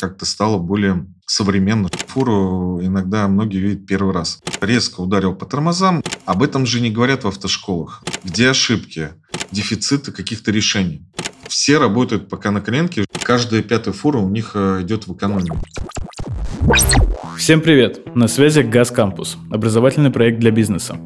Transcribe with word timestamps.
как-то 0.00 0.26
стало 0.26 0.58
более 0.58 1.06
современно. 1.26 1.88
Фуру 2.08 2.80
иногда 2.82 3.28
многие 3.28 3.58
видят 3.58 3.86
первый 3.86 4.14
раз. 4.14 4.40
Резко 4.60 5.00
ударил 5.00 5.34
по 5.34 5.46
тормозам. 5.46 6.02
Об 6.26 6.42
этом 6.42 6.66
же 6.66 6.80
не 6.80 6.90
говорят 6.90 7.24
в 7.24 7.28
автошколах. 7.28 8.04
Где 8.22 8.50
ошибки, 8.50 9.10
дефициты 9.50 10.12
каких-то 10.12 10.50
решений. 10.50 11.06
Все 11.48 11.78
работают 11.78 12.28
пока 12.28 12.50
на 12.50 12.60
коленке. 12.60 13.04
Каждая 13.22 13.62
пятая 13.62 13.94
фура 13.94 14.18
у 14.18 14.28
них 14.28 14.52
э, 14.54 14.82
идет 14.82 15.06
в 15.06 15.14
экономику. 15.14 15.58
Всем 17.36 17.60
привет! 17.60 18.14
На 18.14 18.28
связи 18.28 18.60
Газ 18.60 18.90
Кампус, 18.90 19.36
образовательный 19.50 20.10
проект 20.10 20.38
для 20.38 20.50
бизнеса. 20.50 20.98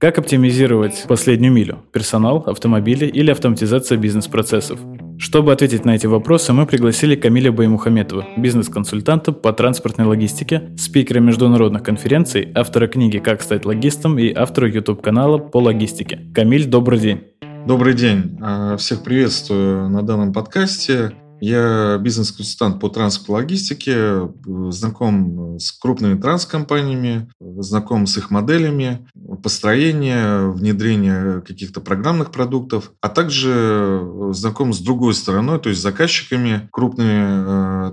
Как 0.00 0.18
оптимизировать 0.18 1.04
последнюю 1.08 1.52
милю? 1.52 1.84
Персонал, 1.92 2.44
автомобили 2.46 3.06
или 3.06 3.30
автоматизация 3.30 3.96
бизнес-процессов? 3.96 4.78
Чтобы 5.18 5.52
ответить 5.52 5.84
на 5.84 5.94
эти 5.94 6.06
вопросы, 6.06 6.52
мы 6.52 6.66
пригласили 6.66 7.14
Камиля 7.16 7.52
Баймухаметова, 7.52 8.26
бизнес-консультанта 8.36 9.32
по 9.32 9.52
транспортной 9.52 10.06
логистике, 10.06 10.70
спикера 10.76 11.20
международных 11.20 11.82
конференций, 11.82 12.50
автора 12.54 12.88
книги 12.88 13.18
«Как 13.18 13.42
стать 13.42 13.64
логистом» 13.64 14.18
и 14.18 14.32
автора 14.32 14.68
YouTube-канала 14.68 15.38
по 15.38 15.58
логистике. 15.58 16.20
Камиль, 16.34 16.66
добрый 16.66 16.98
день. 16.98 17.22
Добрый 17.66 17.94
день. 17.94 18.38
А, 18.42 18.76
всех 18.76 19.02
приветствую 19.02 19.88
на 19.88 20.02
данном 20.02 20.32
подкасте. 20.32 21.14
Я 21.46 21.98
бизнес-консультант 21.98 22.80
по 22.80 22.88
транспорт-логистике, 22.88 24.30
знаком 24.70 25.58
с 25.58 25.72
крупными 25.72 26.18
транскомпаниями, 26.18 27.30
знаком 27.38 28.06
с 28.06 28.16
их 28.16 28.30
моделями, 28.30 29.06
построения, 29.42 30.48
внедрения 30.48 31.42
каких-то 31.42 31.82
программных 31.82 32.30
продуктов, 32.30 32.92
а 33.02 33.10
также 33.10 34.00
знаком 34.30 34.72
с 34.72 34.80
другой 34.80 35.12
стороной, 35.12 35.58
то 35.58 35.68
есть 35.68 35.82
заказчиками, 35.82 36.66
крупными 36.72 37.90
э, 37.90 37.92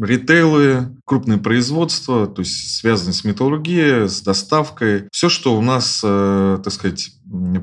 ритейлы, 0.00 0.96
крупные 1.04 1.38
производства, 1.38 2.26
то 2.26 2.40
есть 2.42 2.76
связанные 2.76 3.14
с 3.14 3.24
металлургией, 3.24 4.08
с 4.08 4.20
доставкой. 4.22 5.08
Все, 5.12 5.28
что 5.28 5.56
у 5.56 5.60
нас, 5.60 6.00
э, 6.04 6.58
так 6.62 6.72
сказать, 6.72 7.10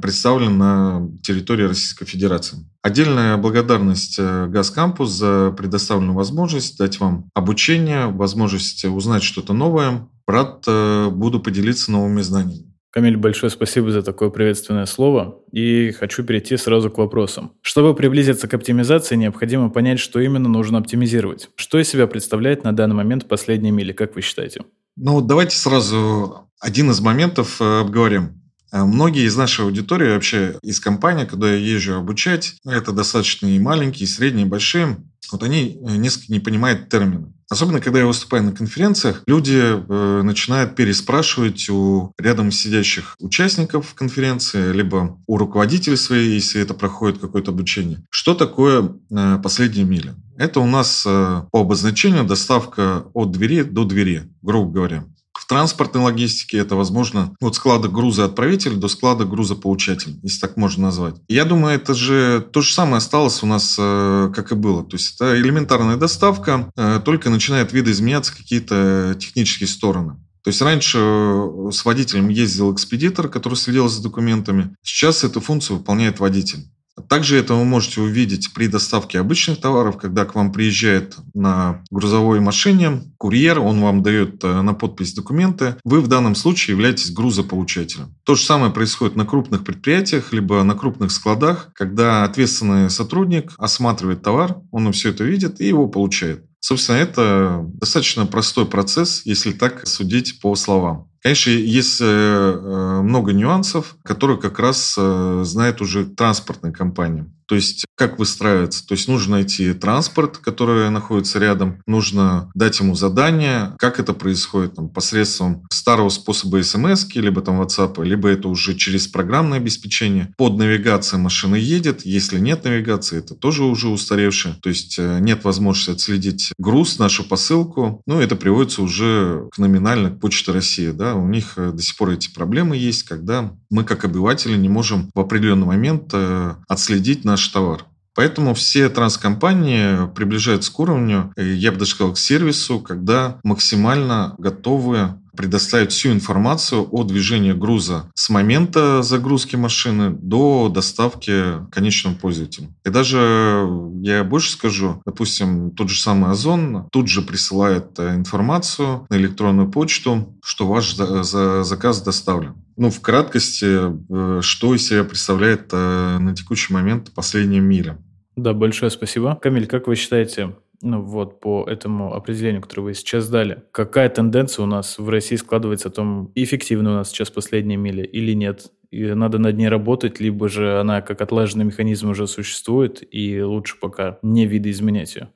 представлено 0.02 0.52
на 0.52 1.18
территории 1.22 1.64
Российской 1.64 2.06
Федерации. 2.06 2.66
Отдельная 2.82 3.38
благодарность 3.38 4.16
э, 4.18 4.48
Газкампус 4.48 5.10
за 5.10 5.54
предоставленную 5.56 6.16
возможность 6.16 6.78
дать 6.78 7.00
вам 7.00 7.30
обучение, 7.34 8.08
возможность 8.08 8.86
узнать 8.86 9.24
что-то 9.24 9.54
новое. 9.54 10.08
Рад 10.28 10.64
э, 10.68 11.10
буду 11.10 11.40
поделиться 11.40 11.92
новыми 11.92 12.22
знаниями. 12.22 12.71
Камиль, 12.92 13.16
большое 13.16 13.50
спасибо 13.50 13.90
за 13.90 14.04
такое 14.04 14.30
приветственное 14.30 14.86
слово. 14.86 15.40
И 15.54 15.92
хочу 15.92 16.24
перейти 16.24 16.58
сразу 16.58 16.92
к 16.92 16.98
вопросам. 16.98 17.54
Чтобы 17.62 17.96
приблизиться 17.96 18.50
к 18.50 18.54
оптимизации, 18.54 19.16
необходимо 19.16 19.70
понять, 19.70 20.00
что 20.00 20.20
именно 20.20 20.50
нужно 20.50 20.78
оптимизировать. 20.78 21.50
Что 21.56 21.80
из 21.80 21.88
себя 21.88 22.06
представляет 22.08 22.66
на 22.66 22.74
данный 22.74 22.96
момент 22.96 23.30
последняя 23.30 23.72
мили, 23.72 23.94
как 23.94 24.16
вы 24.16 24.22
считаете? 24.22 24.64
Ну, 24.98 25.22
давайте 25.22 25.56
сразу 25.56 26.50
один 26.60 26.92
из 26.92 27.00
моментов 27.00 27.62
э, 27.62 27.80
обговорим. 27.80 28.42
Э, 28.74 28.84
многие 28.84 29.24
из 29.24 29.38
нашей 29.38 29.64
аудитории, 29.64 30.12
вообще 30.12 30.60
из 30.62 30.82
компании, 30.82 31.26
когда 31.26 31.50
я 31.50 31.56
езжу 31.56 31.96
обучать, 31.96 32.56
это 32.66 32.92
достаточно 32.92 33.48
и 33.48 33.58
маленькие, 33.58 34.04
и 34.04 34.10
средние, 34.10 34.46
и 34.46 34.50
большие, 34.50 34.98
вот 35.32 35.44
они 35.44 35.80
э, 35.82 35.96
несколько 35.96 36.34
не 36.34 36.40
понимают 36.40 36.90
термины. 36.90 37.34
Особенно, 37.52 37.82
когда 37.82 38.00
я 38.00 38.06
выступаю 38.06 38.44
на 38.44 38.54
конференциях, 38.54 39.24
люди 39.28 39.60
э, 39.60 40.22
начинают 40.24 40.74
переспрашивать 40.74 41.70
у 41.70 42.14
рядом 42.18 42.50
сидящих 42.50 43.18
участников 43.20 43.94
конференции, 43.94 44.72
либо 44.72 45.18
у 45.28 45.36
руководителей 45.36 45.98
своей, 45.98 46.36
если 46.36 46.62
это 46.62 46.74
проходит 46.74 47.20
какое-то 47.20 47.52
обучение, 47.52 48.06
что 48.10 48.36
такое 48.36 48.94
э, 49.10 49.38
последняя 49.44 49.84
миля. 49.84 50.16
Это 50.38 50.62
у 50.62 50.66
нас 50.66 51.04
э, 51.06 51.42
по 51.52 51.60
обозначению 51.60 52.24
доставка 52.24 53.04
от 53.14 53.32
двери 53.32 53.64
до 53.64 53.84
двери, 53.84 54.32
грубо 54.42 54.72
говоря. 54.72 55.04
Транспортной 55.52 56.04
логистике 56.04 56.60
это, 56.60 56.78
возможно, 56.78 57.36
от 57.42 57.56
склада 57.56 57.90
груза 57.90 58.24
отправителя 58.24 58.78
до 58.78 58.88
склада 58.88 59.26
груза 59.26 59.56
получателя, 59.56 60.16
если 60.24 60.40
так 60.40 60.56
можно 60.56 60.84
назвать. 60.84 61.16
Я 61.28 61.44
думаю, 61.44 61.76
это 61.76 61.94
же 61.94 62.40
то 62.54 62.62
же 62.62 62.74
самое 62.74 63.00
осталось 63.00 63.44
у 63.44 63.48
нас, 63.48 63.76
э, 63.78 64.32
как 64.34 64.54
и 64.54 64.56
было. 64.56 64.86
То 64.86 64.96
есть 64.96 65.16
это 65.16 65.38
элементарная 65.38 65.98
доставка, 65.98 66.72
э, 66.78 67.02
только 67.04 67.30
начинает 67.30 67.74
видоизменяться 67.74 68.34
какие-то 68.34 69.18
технические 69.20 69.68
стороны. 69.68 70.14
То 70.42 70.52
есть 70.52 70.62
раньше 70.62 71.00
э, 71.00 71.70
с 71.74 71.84
водителем 71.84 72.30
ездил 72.30 72.74
экспедитор, 72.74 73.28
который 73.28 73.56
следил 73.56 73.90
за 73.90 74.02
документами. 74.02 74.74
Сейчас 74.82 75.26
эту 75.26 75.42
функцию 75.42 75.80
выполняет 75.80 76.22
водитель. 76.22 76.64
Также 77.08 77.38
это 77.38 77.54
вы 77.54 77.66
можете 77.66 78.02
увидеть 78.02 78.54
при 78.54 78.68
доставке 78.68 79.20
обычных 79.20 79.60
товаров, 79.60 79.98
когда 79.98 80.26
к 80.26 80.36
вам 80.36 80.52
приезжает 80.52 81.16
на 81.34 81.84
грузовой 81.90 82.40
машине 82.40 83.04
курьер, 83.18 83.60
он 83.60 83.82
вам 83.82 84.04
дает 84.04 84.44
э, 84.44 84.62
на 84.62 84.74
подпись 84.74 85.14
документы. 85.14 85.76
Вы 85.84 86.02
в 86.02 86.08
данном 86.08 86.36
случае 86.36 86.76
являетесь 86.76 87.12
грузополучателем. 87.12 88.16
То 88.24 88.36
же 88.36 88.44
самое 88.44 88.72
происходит 88.72 89.16
на 89.16 89.26
крупных 89.26 89.64
предприятиях, 89.64 90.34
либо 90.34 90.64
на 90.64 90.76
крупных 90.76 91.12
складах, 91.12 91.72
когда 91.74 92.24
ответственный 92.24 92.90
сотрудник 92.90 93.54
осматривает 93.58 94.22
товар, 94.22 94.58
он 94.72 94.92
все 94.92 95.10
это 95.10 95.24
видит 95.24 95.62
и 95.62 95.68
его 95.68 95.88
получает. 95.88 96.46
Собственно, 96.60 96.98
это 96.98 97.66
достаточно 97.74 98.26
простой 98.26 98.68
процесс, 98.68 99.24
если 99.26 99.52
так 99.52 99.88
судить 99.88 100.40
по 100.42 100.56
словам. 100.56 101.11
Конечно, 101.24 101.52
есть 101.52 102.02
э, 102.02 102.06
э, 102.06 103.02
много 103.02 103.32
нюансов, 103.32 103.96
которые 104.04 104.40
как 104.40 104.58
раз 104.58 104.96
э, 104.98 105.42
знает 105.46 105.80
уже 105.82 106.06
транспортная 106.06 106.72
компания. 106.72 107.32
То 107.46 107.56
есть 107.56 107.84
как 107.96 108.18
выстраиваться? 108.18 108.88
То 108.88 108.94
есть 108.94 109.10
нужно 109.10 109.34
найти 109.34 109.74
транспорт, 109.74 110.38
который 110.38 110.90
находится 110.90 111.38
рядом, 111.38 111.82
нужно 111.86 112.50
дать 112.56 112.80
ему 112.80 112.96
задание, 112.96 113.76
как 113.78 114.00
это 114.00 114.14
происходит 114.14 114.76
там, 114.76 114.88
посредством 114.88 115.68
старого 115.70 116.08
способа 116.08 116.64
смс, 116.64 117.14
либо 117.14 117.42
там 117.42 117.62
WhatsApp, 117.62 118.02
либо 118.06 118.30
это 118.30 118.48
уже 118.48 118.74
через 118.74 119.08
программное 119.08 119.58
обеспечение. 119.58 120.34
Под 120.38 120.58
навигацией 120.58 121.22
машина 121.22 121.56
едет, 121.56 122.06
если 122.06 122.40
нет 122.40 122.64
навигации, 122.64 123.20
это 123.20 123.36
тоже 123.36 123.66
уже 123.66 123.90
устаревшее. 123.90 124.56
То 124.62 124.70
есть 124.70 124.98
нет 124.98 125.44
возможности 125.44 125.92
отследить 125.92 126.54
груз, 126.58 127.00
нашу 127.00 127.26
посылку. 127.26 128.02
Ну, 128.08 128.22
это 128.22 128.38
приводится 128.38 128.82
уже 128.82 129.50
к 129.52 129.58
номинально 129.58 130.10
к 130.12 130.22
Почте 130.22 130.54
России, 130.54 130.92
да, 130.92 131.11
у 131.16 131.28
них 131.28 131.58
э, 131.58 131.72
до 131.72 131.82
сих 131.82 131.98
пор 131.98 132.12
эти 132.12 132.34
проблемы 132.34 132.78
есть, 132.78 133.04
когда 133.04 133.54
мы, 133.70 133.84
как 133.84 134.06
обыватели, 134.06 134.58
не 134.58 134.70
можем 134.70 135.10
в 135.14 135.20
определенный 135.20 135.68
момент 135.68 136.10
э, 136.14 136.56
отследить 136.68 137.26
наш 137.26 137.48
товар. 137.48 137.86
Поэтому 138.16 138.54
все 138.54 138.90
транскомпании 138.90 140.08
приближаются 140.14 140.72
к 140.72 140.80
уровню, 140.80 141.34
э, 141.38 141.54
я 141.54 141.72
бы 141.72 141.78
даже 141.78 141.92
сказал, 141.92 142.14
к 142.14 142.18
сервису, 142.18 142.80
когда 142.80 143.40
максимально 143.44 144.36
готовы 144.38 145.16
предоставить 145.36 145.92
всю 145.92 146.12
информацию 146.12 146.88
о 146.92 147.04
движении 147.04 147.54
груза 147.54 148.12
с 148.16 148.30
момента 148.30 149.02
загрузки 149.02 149.56
машины 149.56 150.10
до 150.10 150.70
доставки 150.70 151.66
конечному 151.72 152.16
пользователю. 152.18 152.76
И 152.86 152.90
даже, 152.90 153.66
я 154.02 154.24
больше 154.24 154.52
скажу, 154.52 155.02
допустим, 155.06 155.72
тот 155.72 155.90
же 155.90 156.02
самый 156.02 156.32
Озон 156.32 156.88
тут 156.92 157.08
же 157.08 157.22
присылает 157.22 157.98
э, 157.98 158.16
информацию 158.16 159.06
на 159.10 159.16
электронную 159.16 159.72
почту, 159.72 160.38
что 160.44 160.68
ваш 160.68 160.96
заказ 160.96 162.02
доставлен. 162.02 162.56
Ну, 162.82 162.90
в 162.90 163.00
краткости, 163.00 163.92
э, 164.10 164.42
что 164.42 164.74
из 164.74 164.88
себя 164.88 165.04
представляет 165.04 165.72
э, 165.72 166.18
на 166.18 166.34
текущий 166.34 166.74
момент 166.74 167.12
последняя 167.14 167.60
миля. 167.60 168.00
Да, 168.36 168.54
большое 168.54 168.90
спасибо. 168.90 169.36
Камиль, 169.40 169.68
как 169.68 169.86
вы 169.86 169.96
считаете, 169.96 170.56
ну 170.82 171.04
вот 171.04 171.40
по 171.42 171.64
этому 171.70 172.16
определению, 172.16 172.64
которое 172.64 172.82
вы 172.82 172.94
сейчас 172.96 173.30
дали, 173.30 173.62
какая 173.72 174.10
тенденция 174.10 174.64
у 174.64 174.66
нас 174.66 174.98
в 174.98 175.08
России 175.10 175.36
складывается 175.36 175.90
о 175.90 175.92
том, 175.92 176.32
эффективна 176.34 176.90
у 176.90 176.94
нас 176.96 177.10
сейчас 177.10 177.30
последняя 177.30 177.78
миля 177.78 178.04
или 178.04 178.34
нет? 178.34 178.72
И 178.90 179.14
надо 179.14 179.38
над 179.38 179.56
ней 179.58 179.70
работать, 179.70 180.20
либо 180.20 180.50
же 180.50 180.80
она 180.80 181.02
как 181.02 181.22
отлаженный 181.22 181.66
механизм 181.66 182.10
уже 182.10 182.26
существует, 182.26 183.04
и 183.14 183.44
лучше 183.44 183.76
пока 183.80 184.18
не 184.24 184.48
видоизменять 184.48 185.16
ее? 185.18 185.30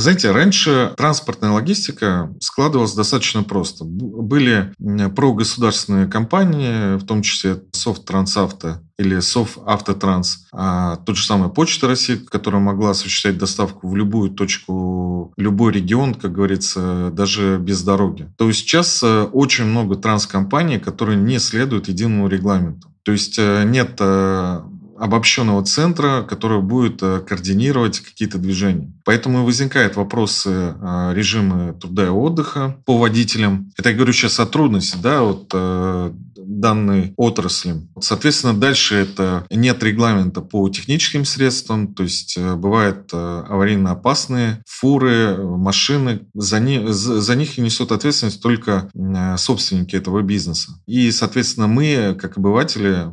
Знаете, 0.00 0.30
раньше 0.30 0.94
транспортная 0.96 1.50
логистика 1.50 2.34
складывалась 2.40 2.94
достаточно 2.94 3.42
просто. 3.42 3.84
Были 3.84 4.72
прогосударственные 5.14 6.06
компании, 6.06 6.96
в 6.96 7.04
том 7.04 7.20
числе 7.20 7.62
Софттрансавто 7.72 8.82
или 8.98 9.20
Софтавтотранс, 9.20 10.46
а 10.52 10.96
тот 10.96 11.16
же 11.16 11.26
самый 11.26 11.50
Почта 11.50 11.86
России, 11.86 12.16
которая 12.16 12.62
могла 12.62 12.90
осуществлять 12.90 13.36
доставку 13.36 13.88
в 13.88 13.96
любую 13.96 14.30
точку, 14.30 15.34
любой 15.36 15.72
регион, 15.72 16.14
как 16.14 16.32
говорится, 16.32 17.10
даже 17.12 17.58
без 17.58 17.82
дороги. 17.82 18.32
То 18.38 18.48
есть 18.48 18.60
сейчас 18.60 19.02
э, 19.02 19.24
очень 19.24 19.66
много 19.66 19.96
транскомпаний, 19.96 20.78
которые 20.78 21.18
не 21.18 21.38
следуют 21.38 21.88
единому 21.88 22.26
регламенту. 22.28 22.88
То 23.02 23.12
есть 23.12 23.38
э, 23.38 23.64
нет 23.64 23.96
э, 24.00 24.60
обобщенного 25.00 25.64
центра, 25.64 26.22
который 26.28 26.60
будет 26.60 27.02
э, 27.02 27.20
координировать 27.20 28.00
какие-то 28.00 28.36
движения. 28.36 28.92
Поэтому 29.04 29.40
и 29.40 29.44
возникают 29.46 29.96
вопросы 29.96 30.50
э, 30.50 31.12
режима 31.14 31.72
труда 31.72 32.06
и 32.06 32.10
отдыха 32.10 32.76
по 32.84 32.98
водителям. 32.98 33.72
Это 33.78 33.88
я 33.88 33.96
говорю 33.96 34.12
сейчас 34.12 34.38
о 34.40 34.46
трудности, 34.46 34.98
да, 35.02 35.22
вот 35.22 35.50
э, 35.54 36.12
данной 36.36 37.14
отрасли. 37.16 37.76
Соответственно, 37.98 38.52
дальше 38.52 38.96
это 38.96 39.46
нет 39.50 39.82
регламента 39.82 40.42
по 40.42 40.68
техническим 40.68 41.24
средствам, 41.24 41.94
то 41.94 42.02
есть 42.02 42.38
бывают 42.38 43.12
аварийно 43.12 43.92
опасные 43.92 44.62
фуры, 44.66 45.36
машины, 45.38 46.22
за, 46.34 46.60
не, 46.60 46.92
за 46.92 47.36
них 47.36 47.56
несут 47.56 47.92
ответственность 47.92 48.42
только 48.42 48.90
собственники 49.36 49.94
этого 49.96 50.22
бизнеса. 50.22 50.72
И, 50.86 51.10
соответственно, 51.12 51.68
мы, 51.68 52.16
как 52.20 52.36
обыватели, 52.36 53.10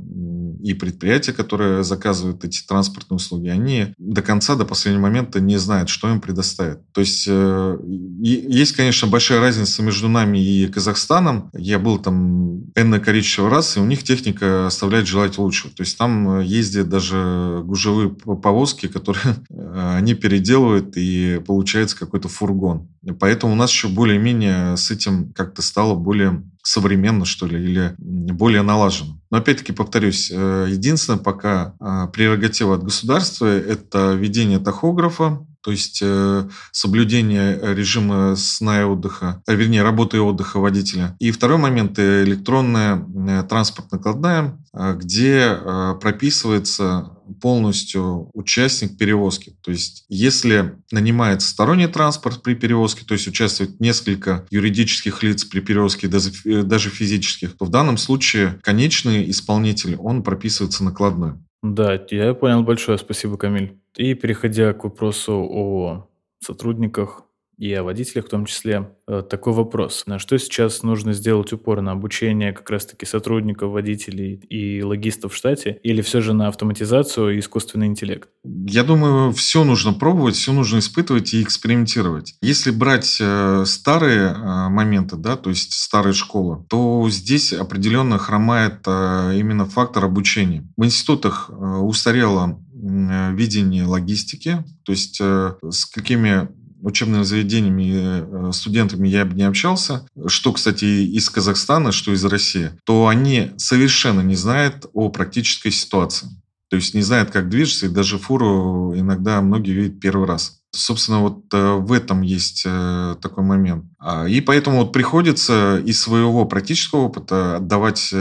и 0.62 0.74
предприятия, 0.74 1.34
которые 1.34 1.84
заказывают 1.84 2.44
эти 2.44 2.66
транспортные 2.66 3.18
услуги, 3.18 3.48
они 3.48 3.94
до 3.98 4.22
конца, 4.22 4.56
до 4.56 4.66
последнего 4.66 5.04
момента 5.04 5.40
не 5.40 5.58
знают, 5.58 5.90
что 5.90 6.10
им 6.10 6.22
предоставят. 6.22 6.82
То 6.92 7.02
есть 7.02 7.26
э, 7.28 7.78
есть, 8.20 8.74
конечно, 8.74 9.08
большая 9.08 9.40
разница 9.40 9.82
между 9.82 10.10
нами 10.10 10.38
и 10.38 10.68
Казахстаном. 10.68 11.50
Я 11.54 11.80
был 11.80 11.98
там 12.00 12.64
энное 12.76 13.00
количество 13.00 13.50
раз, 13.50 13.78
и 13.78 13.80
у 13.80 13.86
них 13.86 14.04
техника 14.04 14.68
оставляет 14.68 15.08
желать 15.08 15.38
лучшего. 15.38 15.74
То 15.74 15.82
есть 15.82 15.98
там 15.98 16.42
ездят 16.42 16.90
даже 16.90 17.62
гужевые 17.64 18.10
повозки, 18.10 18.88
которые 18.88 19.36
э, 19.50 19.96
они 19.98 20.14
переделывают, 20.14 20.98
и 20.98 21.42
получается 21.46 21.98
какой-то 21.98 22.28
фургон. 22.28 22.88
Поэтому 23.20 23.54
у 23.54 23.56
нас 23.56 23.72
еще 23.72 23.88
более-менее 23.88 24.78
с 24.78 24.92
этим 24.92 25.32
как-то 25.34 25.62
стало 25.62 25.96
более 25.96 26.44
современно, 26.64 27.26
что 27.26 27.48
ли, 27.48 27.64
или 27.64 27.96
более 27.98 28.62
налажено. 28.62 29.17
Но 29.30 29.38
опять-таки 29.38 29.74
повторюсь, 29.74 30.32
э, 30.32 30.68
единственное 30.70 31.20
пока 31.20 31.76
э, 31.80 32.08
прерогатива 32.14 32.76
от 32.76 32.84
государства– 32.84 33.46
это 33.46 34.14
введение 34.14 34.60
тахографа, 34.60 35.46
то 35.68 35.72
есть 35.72 36.00
э, 36.02 36.48
соблюдение 36.72 37.60
режима 37.76 38.38
сна 38.38 38.80
и 38.80 38.84
отдыха, 38.86 39.44
а, 39.46 39.54
вернее, 39.54 39.84
работы 39.84 40.16
и 40.16 40.22
отдыха 40.22 40.62
водителя. 40.62 41.18
И 41.20 41.30
второй 41.32 41.58
момент– 41.58 42.00
электронная 42.00 43.06
транспорт-накладная, 43.44 44.58
где 44.72 45.60
прописывается 46.00 47.12
полностью 47.42 48.30
участник 48.34 48.98
перевозки. 48.98 49.58
То 49.62 49.72
есть, 49.72 50.06
если 50.08 50.78
нанимается 50.90 51.50
сторонний 51.50 51.88
транспорт 51.88 52.42
при 52.42 52.54
перевозке, 52.54 53.04
то 53.06 53.16
есть 53.16 53.28
участвует 53.28 53.82
несколько 53.82 54.48
юридических 54.50 55.22
лиц 55.22 55.44
при 55.44 55.60
перевозке, 55.60 56.08
даже 56.08 56.90
физических, 56.90 57.58
то 57.58 57.66
в 57.66 57.70
данном 57.70 57.98
случае 57.98 58.58
конечный 58.64 59.30
исполнитель, 59.30 59.98
он 59.98 60.24
прописывается 60.24 60.86
накладной. 60.86 61.34
Да, 61.76 62.00
я 62.10 62.34
понял. 62.34 62.64
Большое 62.64 62.98
спасибо, 62.98 63.38
Камиль. 63.38 63.78
И 63.96 64.14
переходя 64.14 64.74
к 64.74 64.84
вопросу 64.84 65.34
о 65.50 66.08
сотрудниках 66.40 67.24
и 67.58 67.74
о 67.74 67.84
водителях 67.84 68.26
в 68.26 68.30
том 68.30 68.46
числе. 68.46 68.90
Э, 69.08 69.24
такой 69.28 69.54
вопрос. 69.54 70.04
На 70.06 70.20
что 70.20 70.38
сейчас 70.38 70.84
нужно 70.84 71.14
сделать 71.14 71.52
упор? 71.54 71.82
На 71.82 71.92
обучение 71.92 72.54
как 72.54 72.70
раз-таки 72.70 73.06
сотрудников, 73.06 73.72
водителей 73.72 74.36
и 74.36 74.84
логистов 74.84 75.34
в 75.34 75.36
штате? 75.36 75.80
Или 75.84 76.02
все 76.02 76.22
же 76.22 76.34
на 76.34 76.48
автоматизацию 76.48 77.36
и 77.36 77.40
искусственный 77.40 77.88
интеллект? 77.88 78.30
Я 78.44 78.84
думаю, 78.84 79.32
все 79.34 79.64
нужно 79.64 79.94
пробовать, 79.94 80.36
все 80.36 80.54
нужно 80.54 80.80
испытывать 80.80 81.34
и 81.34 81.42
экспериментировать. 81.42 82.36
Если 82.42 82.70
брать 82.70 83.18
э, 83.20 83.64
старые 83.66 84.30
э, 84.30 84.70
моменты, 84.70 85.16
да, 85.16 85.36
то 85.36 85.50
есть 85.50 85.74
старые 85.74 86.14
школы, 86.14 86.64
то 86.70 87.08
здесь 87.10 87.54
определенно 87.54 88.18
хромает 88.18 88.86
именно 88.88 89.66
фактор 89.66 90.06
обучения. 90.06 90.68
В 90.78 90.86
институтах 90.86 91.50
устарело 91.50 92.60
видение 92.74 93.86
логистики, 93.86 94.64
то 94.84 94.92
есть 94.92 95.18
с 95.18 95.86
какими 95.86 96.50
учебными 96.88 97.24
заведениями, 97.24 98.50
э, 98.50 98.52
студентами 98.54 99.08
я 99.08 99.26
бы 99.26 99.36
не 99.36 99.44
общался, 99.44 100.08
что, 100.28 100.54
кстати, 100.54 100.86
из 100.86 101.30
Казахстана, 101.30 101.92
что 101.92 102.14
из 102.14 102.24
России, 102.24 102.72
то 102.86 103.08
они 103.08 103.52
совершенно 103.58 104.22
не 104.22 104.36
знают 104.36 104.88
о 104.94 105.10
практической 105.10 105.70
ситуации. 105.70 106.28
То 106.70 106.76
есть 106.76 106.94
не 106.94 107.02
знают, 107.02 107.32
как 107.32 107.50
движется, 107.50 107.86
и 107.86 107.90
даже 107.90 108.18
фуру 108.18 108.94
иногда 108.96 109.42
многие 109.42 109.72
видят 109.72 110.00
первый 110.00 110.28
раз. 110.28 110.60
Собственно, 110.72 111.22
вот 111.22 111.46
э, 111.54 111.74
в 111.74 111.92
этом 111.92 112.22
есть 112.22 112.64
э, 112.66 113.16
такой 113.22 113.44
момент. 113.44 113.86
А, 114.00 114.26
и 114.26 114.42
поэтому 114.42 114.80
вот 114.80 114.94
приходится 114.94 115.82
из 115.86 116.00
своего 116.00 116.46
практического 116.46 117.02
опыта 117.02 117.58
отдавать 117.58 118.14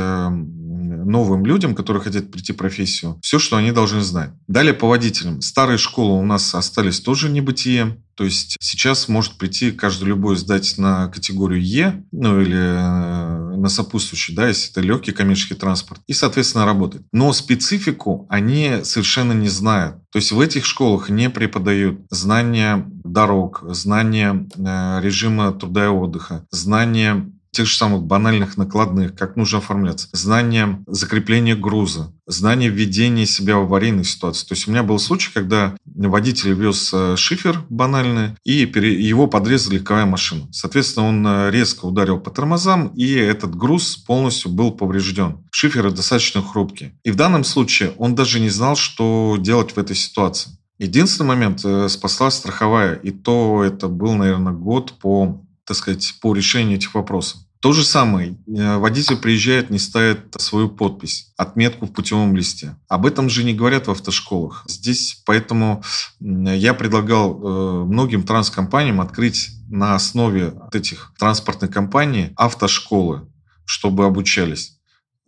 новым 1.06 1.46
людям, 1.46 1.74
которые 1.74 2.02
хотят 2.02 2.30
прийти 2.30 2.52
в 2.52 2.56
профессию, 2.56 3.18
все, 3.22 3.38
что 3.38 3.56
они 3.56 3.72
должны 3.72 4.00
знать. 4.00 4.30
Далее 4.48 4.74
по 4.74 4.88
водителям. 4.88 5.40
Старые 5.40 5.78
школы 5.78 6.18
у 6.18 6.24
нас 6.24 6.54
остались 6.54 7.00
тоже 7.00 7.28
небытие. 7.28 7.98
То 8.16 8.24
есть 8.24 8.56
сейчас 8.60 9.08
может 9.08 9.36
прийти 9.36 9.72
каждый 9.72 10.04
любой 10.04 10.36
сдать 10.36 10.78
на 10.78 11.08
категорию 11.08 11.62
Е, 11.62 12.02
ну 12.12 12.40
или 12.40 12.56
э, 12.56 13.56
на 13.56 13.68
сопутствующий, 13.68 14.34
да, 14.34 14.48
если 14.48 14.70
это 14.70 14.80
легкий 14.80 15.12
коммерческий 15.12 15.54
транспорт, 15.54 16.00
и, 16.06 16.14
соответственно, 16.14 16.64
работать. 16.64 17.02
Но 17.12 17.32
специфику 17.34 18.26
они 18.30 18.78
совершенно 18.84 19.32
не 19.32 19.48
знают. 19.48 19.96
То 20.12 20.18
есть 20.18 20.32
в 20.32 20.40
этих 20.40 20.64
школах 20.64 21.10
не 21.10 21.28
преподают 21.28 22.00
знания 22.10 22.86
дорог, 23.04 23.62
знания 23.68 24.48
э, 24.56 25.00
режима 25.02 25.52
труда 25.52 25.84
и 25.84 25.88
отдыха, 25.88 26.46
знания 26.50 27.30
тех 27.56 27.66
же 27.66 27.76
самых 27.76 28.02
банальных 28.02 28.58
накладных, 28.58 29.14
как 29.14 29.36
нужно 29.36 29.58
оформляться, 29.58 30.08
знание 30.12 30.84
закрепления 30.86 31.56
груза, 31.56 32.12
знание 32.26 32.68
введения 32.68 33.24
себя 33.24 33.56
в 33.56 33.62
аварийные 33.62 34.04
ситуации. 34.04 34.46
То 34.46 34.54
есть 34.54 34.68
у 34.68 34.70
меня 34.70 34.82
был 34.82 34.98
случай, 34.98 35.30
когда 35.32 35.74
водитель 35.86 36.52
вез 36.52 36.90
э, 36.92 37.16
шифер 37.16 37.64
банальный, 37.70 38.36
и 38.44 38.52
его 38.52 39.26
подрезали 39.26 39.76
легковая 39.76 40.04
машина. 40.04 40.48
Соответственно, 40.52 41.06
он 41.06 41.26
э, 41.26 41.50
резко 41.50 41.86
ударил 41.86 42.20
по 42.20 42.30
тормозам, 42.30 42.88
и 42.88 43.14
этот 43.14 43.56
груз 43.56 43.96
полностью 43.96 44.50
был 44.50 44.72
поврежден. 44.72 45.38
Шиферы 45.50 45.90
достаточно 45.90 46.42
хрупкие. 46.42 46.92
И 47.04 47.10
в 47.10 47.16
данном 47.16 47.44
случае 47.44 47.94
он 47.96 48.14
даже 48.14 48.38
не 48.38 48.50
знал, 48.50 48.76
что 48.76 49.36
делать 49.40 49.72
в 49.72 49.78
этой 49.78 49.96
ситуации. 49.96 50.50
Единственный 50.78 51.28
момент 51.28 51.64
э, 51.64 51.88
спасла 51.88 52.30
страховая, 52.30 52.96
и 52.96 53.12
то 53.12 53.64
это 53.64 53.88
был, 53.88 54.12
наверное, 54.12 54.52
год 54.52 54.98
по 55.00 55.40
так 55.66 55.76
сказать, 55.76 56.14
по 56.22 56.34
решению 56.34 56.76
этих 56.76 56.94
вопросов. 56.94 57.40
То 57.66 57.72
же 57.72 57.84
самое. 57.84 58.38
Э, 58.46 58.76
водитель 58.76 59.16
приезжает, 59.16 59.70
не 59.70 59.80
ставит 59.80 60.36
свою 60.38 60.68
подпись, 60.68 61.32
отметку 61.36 61.86
в 61.86 61.92
путевом 61.92 62.36
листе. 62.36 62.76
Об 62.86 63.06
этом 63.06 63.28
же 63.28 63.42
не 63.42 63.54
говорят 63.54 63.88
в 63.88 63.90
автошколах. 63.90 64.62
Здесь 64.68 65.20
поэтому 65.26 65.82
я 66.20 66.74
предлагал 66.74 67.34
э, 67.34 67.84
многим 67.86 68.22
транскомпаниям 68.22 69.00
открыть 69.00 69.48
на 69.68 69.96
основе 69.96 70.54
этих 70.72 71.12
транспортных 71.18 71.72
компаний 71.72 72.30
автошколы, 72.36 73.28
чтобы 73.64 74.04
обучались. 74.04 74.78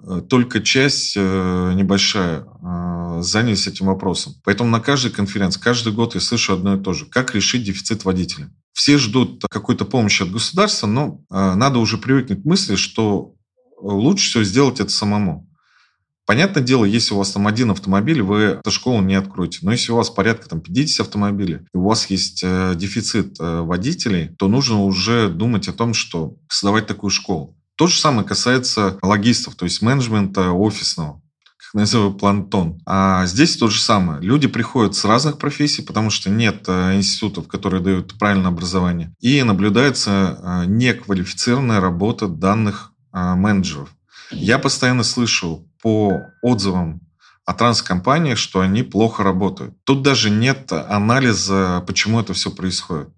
Э, 0.01 0.21
только 0.21 0.61
часть 0.61 1.17
небольшая 1.17 2.47
занялись 3.23 3.67
этим 3.67 3.87
вопросом. 3.87 4.35
Поэтому 4.45 4.71
на 4.71 4.81
каждой 4.81 5.11
конференции, 5.11 5.61
каждый 5.61 5.93
год 5.93 6.15
я 6.15 6.21
слышу 6.21 6.55
одно 6.55 6.77
и 6.77 6.83
то 6.83 6.93
же. 6.93 7.07
Как 7.07 7.35
решить 7.35 7.65
дефицит 7.65 8.05
водителя? 8.05 8.51
Все 8.73 8.99
ждут 8.99 9.45
какой-то 9.51 9.85
помощи 9.85 10.23
от 10.23 10.31
государства, 10.31 10.87
но 10.87 11.21
э, 11.31 11.55
надо 11.55 11.79
уже 11.79 11.99
привыкнуть 11.99 12.43
к 12.43 12.45
мысли, 12.45 12.77
что 12.77 13.35
лучше 13.81 14.29
всего 14.29 14.45
сделать 14.45 14.81
это 14.81 14.91
самому. 14.91 15.49
Понятное 16.27 16.63
дело, 16.63 16.85
если 16.85 17.15
у 17.15 17.17
вас 17.17 17.31
там 17.33 17.47
один 17.47 17.71
автомобиль, 17.71 18.21
вы 18.21 18.61
эту 18.61 18.71
школу 18.71 19.01
не 19.01 19.15
откроете. 19.15 19.61
Но 19.63 19.73
если 19.73 19.93
у 19.93 19.97
вас 19.97 20.11
порядка 20.11 20.49
там 20.49 20.61
50 20.61 21.07
автомобилей, 21.07 21.61
и 21.73 21.77
у 21.77 21.85
вас 21.85 22.11
есть 22.11 22.43
э, 22.45 22.75
дефицит 22.77 23.41
э, 23.41 23.61
водителей, 23.63 24.29
то 24.39 24.47
нужно 24.47 24.83
уже 24.83 25.31
думать 25.31 25.69
о 25.69 25.73
том, 25.73 25.95
что 25.95 26.37
создавать 26.49 26.87
такую 26.87 27.11
школу. 27.11 27.57
То 27.77 27.87
же 27.87 27.99
самое 27.99 28.29
касается 28.29 28.99
логистов, 29.03 29.55
то 29.55 29.65
есть 29.65 29.81
менеджмента 29.81 30.51
офисного 30.51 31.23
называю, 31.75 32.15
планктон. 32.15 32.81
А 32.87 33.27
здесь 33.27 33.57
то 33.57 33.69
же 33.69 33.81
самое. 33.81 34.21
Люди 34.21 34.49
приходят 34.49 34.95
с 34.95 35.05
разных 35.05 35.39
профессий, 35.39 35.83
потому 35.83 36.11
что 36.11 36.31
нет 36.31 36.65
э, 36.67 36.97
институтов, 36.97 37.49
которые 37.49 37.83
дают 37.83 38.19
правильное 38.19 38.49
образование. 38.49 39.15
И 39.21 39.43
наблюдается 39.43 40.39
э, 40.41 40.65
неквалифицированная 40.67 41.81
работа 41.81 42.29
данных 42.29 42.93
э, 43.13 43.35
менеджеров. 43.35 43.91
Я 44.31 44.59
постоянно 44.59 45.03
слышу 45.03 45.69
по 45.83 46.21
отзывам 46.43 47.01
о 47.45 47.55
транскомпаниях, 47.55 48.37
что 48.37 48.61
они 48.61 48.83
плохо 48.83 49.23
работают. 49.23 49.75
Тут 49.85 50.03
даже 50.03 50.29
нет 50.29 50.71
анализа, 50.73 51.83
почему 51.87 52.21
это 52.21 52.35
все 52.35 52.51
происходит. 52.51 53.09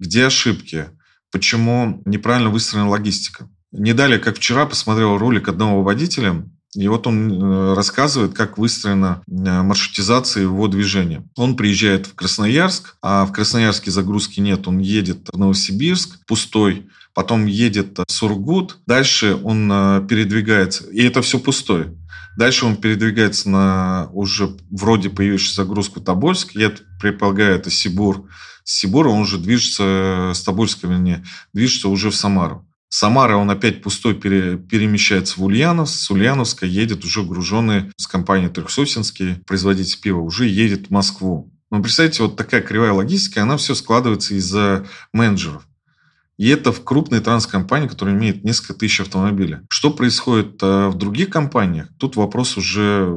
Где 0.00 0.26
ошибки? 0.26 0.88
Почему 1.30 2.02
неправильно 2.06 2.50
выстроена 2.50 2.88
логистика? 2.88 3.48
Не 3.70 3.92
далее, 3.92 4.18
как 4.18 4.36
вчера, 4.36 4.66
посмотрел 4.66 5.18
ролик 5.18 5.48
одного 5.48 5.82
водителя, 5.82 6.44
и 6.74 6.88
вот 6.88 7.06
он 7.06 7.30
э, 7.30 7.74
рассказывает, 7.74 8.32
как 8.32 8.56
выстроена 8.56 9.22
э, 9.28 9.32
маршрутизация 9.62 10.44
его 10.44 10.68
движения. 10.68 11.22
Он 11.36 11.54
приезжает 11.54 12.06
в 12.06 12.14
Красноярск, 12.14 12.96
а 13.02 13.26
в 13.26 13.32
Красноярске 13.32 13.90
загрузки 13.90 14.40
нет. 14.40 14.66
Он 14.66 14.78
едет 14.78 15.28
в 15.30 15.38
Новосибирск, 15.38 16.24
пустой, 16.26 16.86
потом 17.12 17.44
едет 17.44 17.98
в 17.98 18.10
Сургут, 18.10 18.78
дальше 18.86 19.38
он 19.42 19.70
э, 19.70 20.06
передвигается, 20.08 20.84
и 20.90 21.02
это 21.02 21.20
все 21.20 21.38
пустое. 21.38 21.94
Дальше 22.38 22.64
он 22.64 22.76
передвигается 22.76 23.50
на 23.50 24.08
уже 24.14 24.56
вроде 24.70 25.10
появившуюся 25.10 25.56
загрузку 25.56 26.00
Тобольск, 26.00 26.52
я 26.54 26.72
предполагаю, 26.98 27.56
это 27.56 27.70
Сибур. 27.70 28.28
С 28.64 28.78
Сибура 28.78 29.10
он 29.10 29.22
уже 29.22 29.36
движется, 29.36 30.32
с 30.34 30.40
Тобольска, 30.40 30.86
вернее, 30.86 31.22
движется 31.52 31.88
уже 31.88 32.08
в 32.08 32.14
Самару. 32.14 32.66
Самара 32.94 33.36
он 33.36 33.50
опять 33.50 33.80
пустой 33.80 34.14
пере, 34.14 34.58
перемещается 34.58 35.40
в 35.40 35.44
Ульяновск. 35.44 35.94
С 35.94 36.10
Ульяновска 36.10 36.66
едет 36.66 37.06
уже 37.06 37.22
груженный 37.22 37.90
с 37.96 38.06
компанией 38.06 38.50
Трехсосинский, 38.50 39.36
производитель 39.46 39.98
пива, 39.98 40.20
уже 40.20 40.46
едет 40.46 40.88
в 40.88 40.90
Москву. 40.90 41.50
Ну, 41.70 41.82
представьте, 41.82 42.22
вот 42.22 42.36
такая 42.36 42.60
кривая 42.60 42.92
логистика, 42.92 43.44
она 43.44 43.56
все 43.56 43.74
складывается 43.74 44.34
из-за 44.34 44.84
менеджеров. 45.14 45.66
И 46.36 46.50
это 46.50 46.70
в 46.70 46.84
крупной 46.84 47.20
транскомпании, 47.20 47.88
которая 47.88 48.14
имеет 48.14 48.44
несколько 48.44 48.74
тысяч 48.74 49.00
автомобилей. 49.00 49.60
Что 49.70 49.90
происходит 49.90 50.62
э, 50.62 50.88
в 50.88 50.94
других 50.94 51.30
компаниях? 51.30 51.88
Тут 51.96 52.16
вопрос 52.16 52.58
уже 52.58 53.10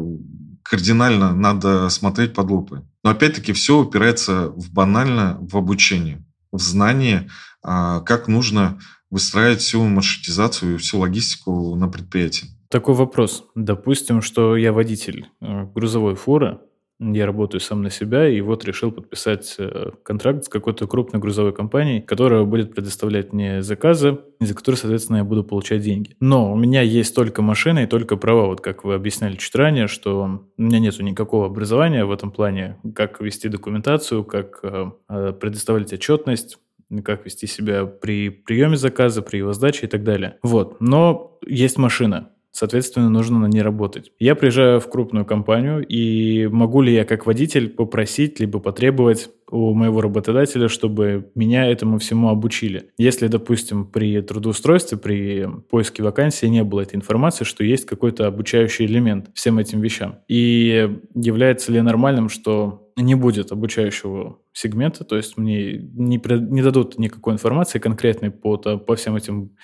кардинально 0.64 1.36
надо 1.36 1.90
смотреть 1.90 2.34
под 2.34 2.50
лупой. 2.50 2.80
Но 3.04 3.10
опять-таки 3.10 3.52
все 3.52 3.78
упирается 3.78 4.48
в 4.56 4.72
банально 4.72 5.38
в 5.42 5.58
обучение, 5.58 6.24
в 6.54 6.62
знание, 6.62 7.30
а, 7.62 8.00
как 8.02 8.30
нужно 8.30 8.80
выстраивать 9.10 9.62
всю 9.62 9.84
маршрутизацию 9.84 10.76
и 10.76 10.78
всю 10.78 11.00
логистику 11.00 11.76
на 11.76 11.88
предприятии. 11.88 12.48
Такой 12.70 12.96
вопрос. 12.96 13.46
Допустим, 13.56 14.22
что 14.22 14.58
я 14.58 14.74
водитель 14.74 15.28
э, 15.42 15.66
грузовой 15.74 16.16
фуры, 16.16 16.60
я 17.00 17.26
работаю 17.26 17.60
сам 17.60 17.82
на 17.82 17.90
себя, 17.90 18.28
и 18.28 18.40
вот 18.40 18.64
решил 18.64 18.92
подписать 18.92 19.56
э, 19.58 19.92
контракт 20.04 20.46
с 20.46 20.50
какой-то 20.50 20.88
крупной 20.88 21.22
грузовой 21.22 21.54
компанией, 21.54 22.02
которая 22.02 22.44
будет 22.46 22.74
предоставлять 22.74 23.34
мне 23.34 23.62
заказы, 23.62 24.20
за 24.40 24.54
которые, 24.54 24.80
соответственно, 24.80 25.18
я 25.18 25.24
буду 25.26 25.44
получать 25.44 25.82
деньги. 25.82 26.16
Но 26.22 26.54
у 26.54 26.56
меня 26.56 26.82
есть 26.82 27.14
только 27.14 27.42
машина 27.42 27.84
и 27.84 27.88
только 27.88 28.16
права, 28.16 28.46
вот 28.46 28.62
как 28.62 28.86
вы 28.86 28.94
объясняли 28.94 29.36
чуть 29.36 29.54
ранее, 29.56 29.88
что 29.88 30.40
у 30.58 30.62
меня 30.62 30.80
нет 30.80 30.98
никакого 31.00 31.48
образования 31.48 32.06
в 32.06 32.12
этом 32.12 32.32
плане, 32.32 32.78
как 32.96 33.20
вести 33.20 33.50
документацию, 33.50 34.24
как 34.24 34.62
э, 34.64 35.34
предоставлять 35.34 35.92
отчетность, 35.92 36.58
как 37.04 37.26
вести 37.26 37.48
себя 37.48 37.86
при 37.86 38.30
приеме 38.30 38.78
заказа, 38.78 39.22
при 39.22 39.38
его 39.38 39.54
сдаче 39.54 39.86
и 39.86 39.90
так 39.90 40.04
далее. 40.04 40.38
Вот. 40.44 40.80
Но 40.80 41.38
есть 41.46 41.78
машина 41.78 42.30
соответственно, 42.56 43.10
нужно 43.10 43.40
на 43.40 43.48
ней 43.48 43.62
работать. 43.62 44.12
Я 44.18 44.34
приезжаю 44.34 44.80
в 44.80 44.90
крупную 44.90 45.26
компанию, 45.26 45.86
и 45.86 46.48
могу 46.48 46.82
ли 46.82 46.94
я 46.94 47.04
как 47.04 47.26
водитель 47.26 47.70
попросить, 47.70 48.40
либо 48.40 48.60
потребовать 48.60 49.30
у 49.52 49.74
моего 49.74 50.02
работодателя, 50.02 50.70
чтобы 50.70 51.30
меня 51.36 51.68
этому 51.68 52.00
всему 52.00 52.30
обучили. 52.30 52.92
Если, 52.98 53.28
допустим, 53.28 53.86
при 53.86 54.22
трудоустройстве, 54.22 54.98
при 54.98 55.48
поиске 55.70 56.02
вакансии 56.02 56.46
не 56.46 56.64
было 56.64 56.82
этой 56.82 56.96
информации, 56.96 57.44
что 57.44 57.64
есть 57.64 57.86
какой-то 57.86 58.26
обучающий 58.26 58.86
элемент 58.86 59.30
всем 59.34 59.60
этим 59.60 59.82
вещам. 59.82 60.20
И 60.30 60.90
является 61.14 61.72
ли 61.74 61.82
нормальным, 61.82 62.30
что 62.30 62.85
не 62.98 63.16
будет 63.16 63.52
обучающего 63.52 64.40
сегмента, 64.54 65.04
то 65.04 65.18
есть 65.18 65.38
мне 65.38 65.78
не, 65.78 66.18
не 66.18 66.62
дадут 66.62 66.98
никакой 66.98 67.34
информации 67.34 67.80
конкретной 67.80 68.32
по, 68.32 68.58
по 68.58 68.96
всем 68.96 69.16
этим 69.16 69.56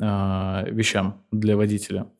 э, 0.00 0.04
вещам 0.70 1.24
для 1.32 1.56
водителя. 1.56 2.10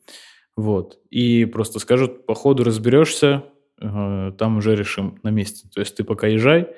Вот. 0.57 0.99
И 1.09 1.45
просто 1.45 1.79
скажут, 1.79 2.25
по 2.25 2.35
ходу 2.35 2.65
разберешься, 2.65 3.45
э, 3.81 4.31
там 4.37 4.57
уже 4.57 4.75
решим 4.75 5.19
на 5.23 5.29
месте. 5.29 5.69
То 5.73 5.79
есть 5.79 5.95
ты 5.95 6.03
пока 6.03 6.27
езжай, 6.27 6.75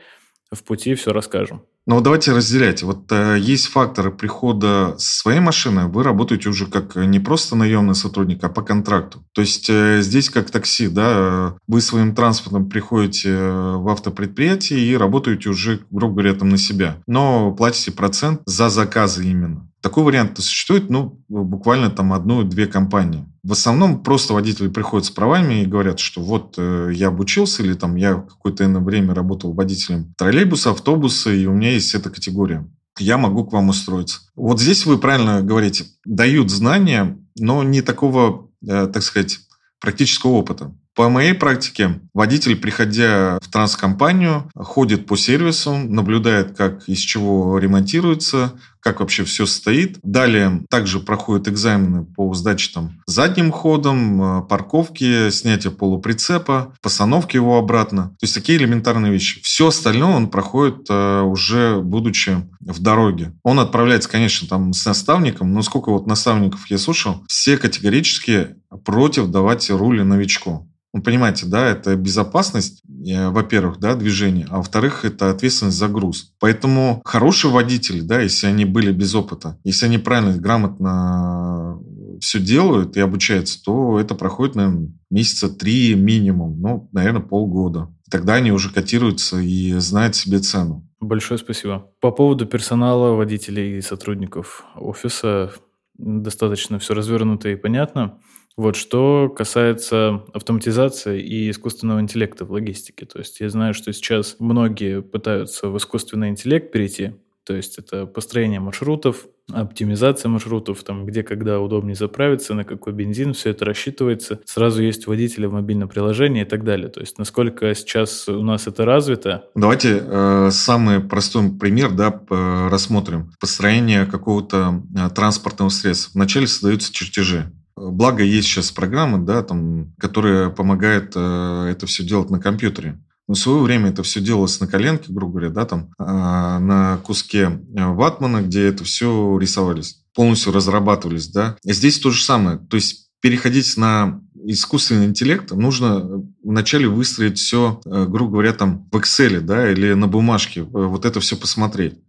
в 0.51 0.63
пути 0.63 0.95
все 0.95 1.11
расскажем. 1.11 1.61
Ну, 1.87 1.99
давайте 1.99 2.31
разделять. 2.31 2.83
Вот 2.83 3.11
э, 3.11 3.37
есть 3.39 3.67
факторы 3.67 4.11
прихода 4.11 4.95
своей 4.99 5.39
машины, 5.39 5.87
вы 5.87 6.03
работаете 6.03 6.49
уже 6.49 6.67
как 6.67 6.95
не 6.95 7.19
просто 7.19 7.55
наемный 7.55 7.95
сотрудник, 7.95 8.43
а 8.43 8.49
по 8.49 8.61
контракту. 8.61 9.25
То 9.31 9.41
есть 9.41 9.67
э, 9.69 10.01
здесь 10.01 10.29
как 10.29 10.51
такси, 10.51 10.89
да, 10.89 11.55
вы 11.67 11.81
своим 11.81 12.13
транспортом 12.13 12.69
приходите 12.69 13.29
э, 13.29 13.75
в 13.77 13.89
автопредприятие 13.89 14.79
и 14.79 14.95
работаете 14.95 15.49
уже, 15.49 15.79
грубо 15.89 16.21
говоря, 16.21 16.35
там 16.35 16.49
на 16.49 16.57
себя. 16.57 16.97
Но 17.07 17.51
платите 17.51 17.91
процент 17.91 18.41
за 18.45 18.69
заказы 18.69 19.25
именно. 19.25 19.70
Такой 19.81 20.03
вариант 20.03 20.37
существует, 20.39 20.89
ну, 20.89 21.23
буквально 21.27 21.89
там 21.89 22.13
одну-две 22.13 22.67
компании. 22.67 23.25
В 23.43 23.53
основном 23.53 24.03
просто 24.03 24.33
водители 24.33 24.67
приходят 24.67 25.05
с 25.05 25.09
правами 25.09 25.63
и 25.63 25.65
говорят, 25.65 25.99
что 25.99 26.21
вот 26.21 26.53
э, 26.57 26.91
я 26.93 27.07
обучился 27.07 27.63
или 27.63 27.73
там 27.73 27.95
я 27.95 28.15
какое-то 28.15 28.67
время 28.79 29.15
работал 29.15 29.53
водителем 29.53 30.13
троллейбуса, 30.17 30.69
автобуса, 30.69 31.31
и 31.31 31.47
у 31.47 31.53
меня 31.53 31.71
есть 31.71 31.95
эта 31.95 32.11
категория. 32.11 32.69
Я 32.99 33.17
могу 33.17 33.43
к 33.43 33.53
вам 33.53 33.69
устроиться. 33.69 34.19
Вот 34.35 34.59
здесь 34.59 34.85
вы 34.85 34.99
правильно 34.99 35.41
говорите, 35.41 35.85
дают 36.05 36.51
знания, 36.51 37.17
но 37.39 37.63
не 37.63 37.81
такого, 37.81 38.49
э, 38.63 38.87
так 38.87 39.01
сказать, 39.01 39.39
практического 39.79 40.31
опыта. 40.33 40.75
По 40.93 41.07
моей 41.09 41.33
практике, 41.33 42.01
водитель, 42.13 42.57
приходя 42.57 43.39
в 43.41 43.49
транскомпанию, 43.49 44.51
ходит 44.55 45.05
по 45.05 45.15
сервису, 45.15 45.73
наблюдает, 45.73 46.55
как 46.55 46.87
из 46.87 46.99
чего 46.99 47.57
ремонтируется, 47.57 48.53
как 48.81 48.99
вообще 48.99 49.23
все 49.23 49.45
стоит. 49.45 49.99
Далее 50.03 50.63
также 50.69 50.99
проходят 50.99 51.47
экзамены 51.47 52.03
по 52.03 52.33
сдаче 52.33 52.71
там 52.73 53.01
задним 53.05 53.51
ходом, 53.51 54.21
э, 54.21 54.41
парковки, 54.43 55.29
снятие 55.29 55.71
полуприцепа, 55.71 56.73
постановки 56.81 57.35
его 57.35 57.57
обратно. 57.57 58.09
То 58.19 58.23
есть 58.23 58.33
такие 58.33 58.57
элементарные 58.57 59.11
вещи. 59.11 59.41
Все 59.43 59.67
остальное 59.67 60.15
он 60.15 60.29
проходит 60.29 60.87
э, 60.89 61.21
уже 61.21 61.79
будучи 61.81 62.37
в 62.59 62.81
дороге. 62.81 63.33
Он 63.43 63.59
отправляется, 63.59 64.09
конечно, 64.09 64.47
там 64.47 64.73
с 64.73 64.85
наставником, 64.85 65.53
но 65.53 65.61
сколько 65.61 65.91
вот 65.91 66.07
наставников 66.07 66.67
я 66.69 66.77
слушал, 66.77 67.23
все 67.27 67.57
категорически 67.57 68.55
против 68.85 69.27
давать 69.27 69.69
рули 69.69 70.03
новичку. 70.03 70.67
Ну, 70.93 71.01
понимаете, 71.01 71.45
да, 71.45 71.67
это 71.67 71.95
безопасность, 71.95 72.83
э, 73.07 73.29
во-первых, 73.29 73.79
да, 73.79 73.95
движения, 73.95 74.45
а 74.49 74.57
во-вторых, 74.57 75.05
это 75.05 75.29
ответственность 75.29 75.77
за 75.77 75.87
груз. 75.87 76.33
Поэтому 76.39 77.01
хорошие 77.05 77.51
водители, 77.51 78.01
да, 78.01 78.19
если 78.19 78.47
они 78.47 78.65
были 78.65 78.91
без 78.91 79.15
опыта, 79.15 79.57
если 79.63 79.85
они 79.85 79.97
правильно, 79.97 80.37
грамотно 80.37 81.79
все 82.19 82.39
делают 82.39 82.97
и 82.97 82.99
обучаются, 82.99 83.63
то 83.63 83.99
это 83.99 84.15
проходит, 84.15 84.55
наверное, 84.55 84.91
месяца 85.09 85.49
три 85.49 85.95
минимум, 85.95 86.61
ну, 86.61 86.89
наверное, 86.91 87.21
полгода. 87.21 87.89
Тогда 88.09 88.35
они 88.35 88.51
уже 88.51 88.71
котируются 88.71 89.39
и 89.39 89.73
знают 89.73 90.15
себе 90.15 90.39
цену. 90.39 90.87
Большое 90.99 91.37
спасибо. 91.39 91.89
По 91.99 92.11
поводу 92.11 92.45
персонала, 92.45 93.15
водителей 93.15 93.77
и 93.77 93.81
сотрудников 93.81 94.65
офиса 94.75 95.51
достаточно 95.97 96.77
все 96.79 96.93
развернуто 96.93 97.49
и 97.49 97.55
понятно. 97.55 98.19
Вот 98.57 98.75
что 98.75 99.29
касается 99.29 100.23
автоматизации 100.33 101.21
и 101.21 101.49
искусственного 101.49 101.99
интеллекта 102.01 102.45
в 102.45 102.51
логистике. 102.51 103.05
То 103.05 103.19
есть 103.19 103.39
я 103.39 103.49
знаю, 103.49 103.73
что 103.73 103.93
сейчас 103.93 104.35
многие 104.39 105.01
пытаются 105.01 105.69
в 105.69 105.77
искусственный 105.77 106.29
интеллект 106.29 106.71
перейти. 106.71 107.13
То 107.43 107.55
есть 107.55 107.79
это 107.79 108.05
построение 108.05 108.59
маршрутов, 108.59 109.25
оптимизация 109.51 110.29
маршрутов, 110.29 110.83
там, 110.83 111.05
где 111.05 111.23
когда 111.23 111.59
удобнее 111.59 111.95
заправиться, 111.95 112.53
на 112.53 112.63
какой 112.63 112.93
бензин, 112.93 113.33
все 113.33 113.49
это 113.49 113.65
рассчитывается. 113.65 114.39
Сразу 114.45 114.83
есть 114.83 115.07
водители 115.07 115.47
в 115.47 115.53
мобильном 115.53 115.89
приложении 115.89 116.43
и 116.43 116.45
так 116.45 116.63
далее. 116.63 116.89
То 116.89 116.99
есть 116.99 117.17
насколько 117.17 117.73
сейчас 117.73 118.29
у 118.29 118.43
нас 118.43 118.67
это 118.67 118.85
развито? 118.85 119.45
Давайте 119.55 120.03
э, 120.05 120.49
самый 120.51 120.99
простой 120.99 121.51
пример 121.51 121.91
да, 121.91 122.21
рассмотрим. 122.69 123.33
Построение 123.39 124.05
какого-то 124.05 124.83
э, 124.95 125.09
транспортного 125.09 125.69
средства. 125.69 126.11
Вначале 126.13 126.45
создаются 126.45 126.93
чертежи. 126.93 127.51
Благо 127.75 128.23
есть 128.23 128.47
сейчас 128.47 128.71
программы, 128.71 129.25
да, 129.25 129.43
там, 129.43 129.93
которые 129.97 130.49
помогают 130.49 131.13
э, 131.15 131.67
это 131.71 131.85
все 131.85 132.03
делать 132.03 132.29
на 132.29 132.39
компьютере. 132.39 132.99
Но 133.27 133.35
в 133.35 133.39
свое 133.39 133.61
время 133.61 133.89
это 133.89 134.03
все 134.03 134.19
делалось 134.19 134.59
на 134.59 134.67
коленке, 134.67 135.13
грубо 135.13 135.33
говоря, 135.33 135.49
да, 135.49 135.65
там, 135.65 135.91
э, 135.97 136.03
на 136.03 136.99
куске 137.03 137.43
э, 137.43 137.85
ватмана, 137.85 138.41
где 138.41 138.65
это 138.67 138.83
все 138.83 139.37
рисовались, 139.39 140.03
полностью 140.13 140.51
разрабатывались, 140.51 141.27
да. 141.27 141.55
И 141.63 141.73
здесь 141.73 141.99
то 141.99 142.11
же 142.11 142.23
самое. 142.23 142.57
То 142.57 142.75
есть 142.75 143.09
переходить 143.21 143.77
на 143.77 144.21
искусственный 144.43 145.05
интеллект, 145.05 145.51
нужно 145.51 146.25
вначале 146.43 146.87
выстроить 146.87 147.37
все, 147.37 147.79
э, 147.85 148.05
грубо 148.05 148.33
говоря, 148.33 148.53
там 148.53 148.89
в 148.91 148.97
Excel, 148.97 149.39
да, 149.41 149.71
или 149.71 149.93
на 149.93 150.07
бумажке, 150.07 150.61
э, 150.61 150.63
вот 150.63 151.05
это 151.05 151.19
все 151.19 151.37
посмотреть 151.37 151.99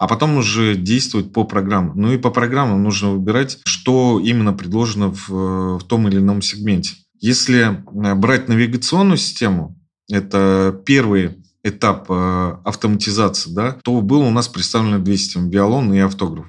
а 0.00 0.08
потом 0.08 0.38
уже 0.38 0.76
действовать 0.76 1.30
по 1.30 1.44
программам. 1.44 1.92
Ну 1.94 2.12
и 2.12 2.16
по 2.16 2.30
программам 2.30 2.82
нужно 2.82 3.12
выбирать, 3.12 3.58
что 3.66 4.18
именно 4.18 4.54
предложено 4.54 5.12
в, 5.12 5.78
в 5.78 5.84
том 5.84 6.08
или 6.08 6.16
ином 6.16 6.40
сегменте. 6.40 6.94
Если 7.20 7.64
э, 7.64 8.14
брать 8.14 8.48
навигационную 8.48 9.18
систему, 9.18 9.78
это 10.10 10.80
первый 10.86 11.44
этап 11.62 12.06
э, 12.08 12.56
автоматизации, 12.64 13.52
да, 13.52 13.72
то 13.84 14.00
было 14.00 14.22
у 14.22 14.30
нас 14.30 14.48
представлено 14.48 15.00
две 15.00 15.18
системы, 15.18 15.50
и 15.94 15.98
автограф. 15.98 16.46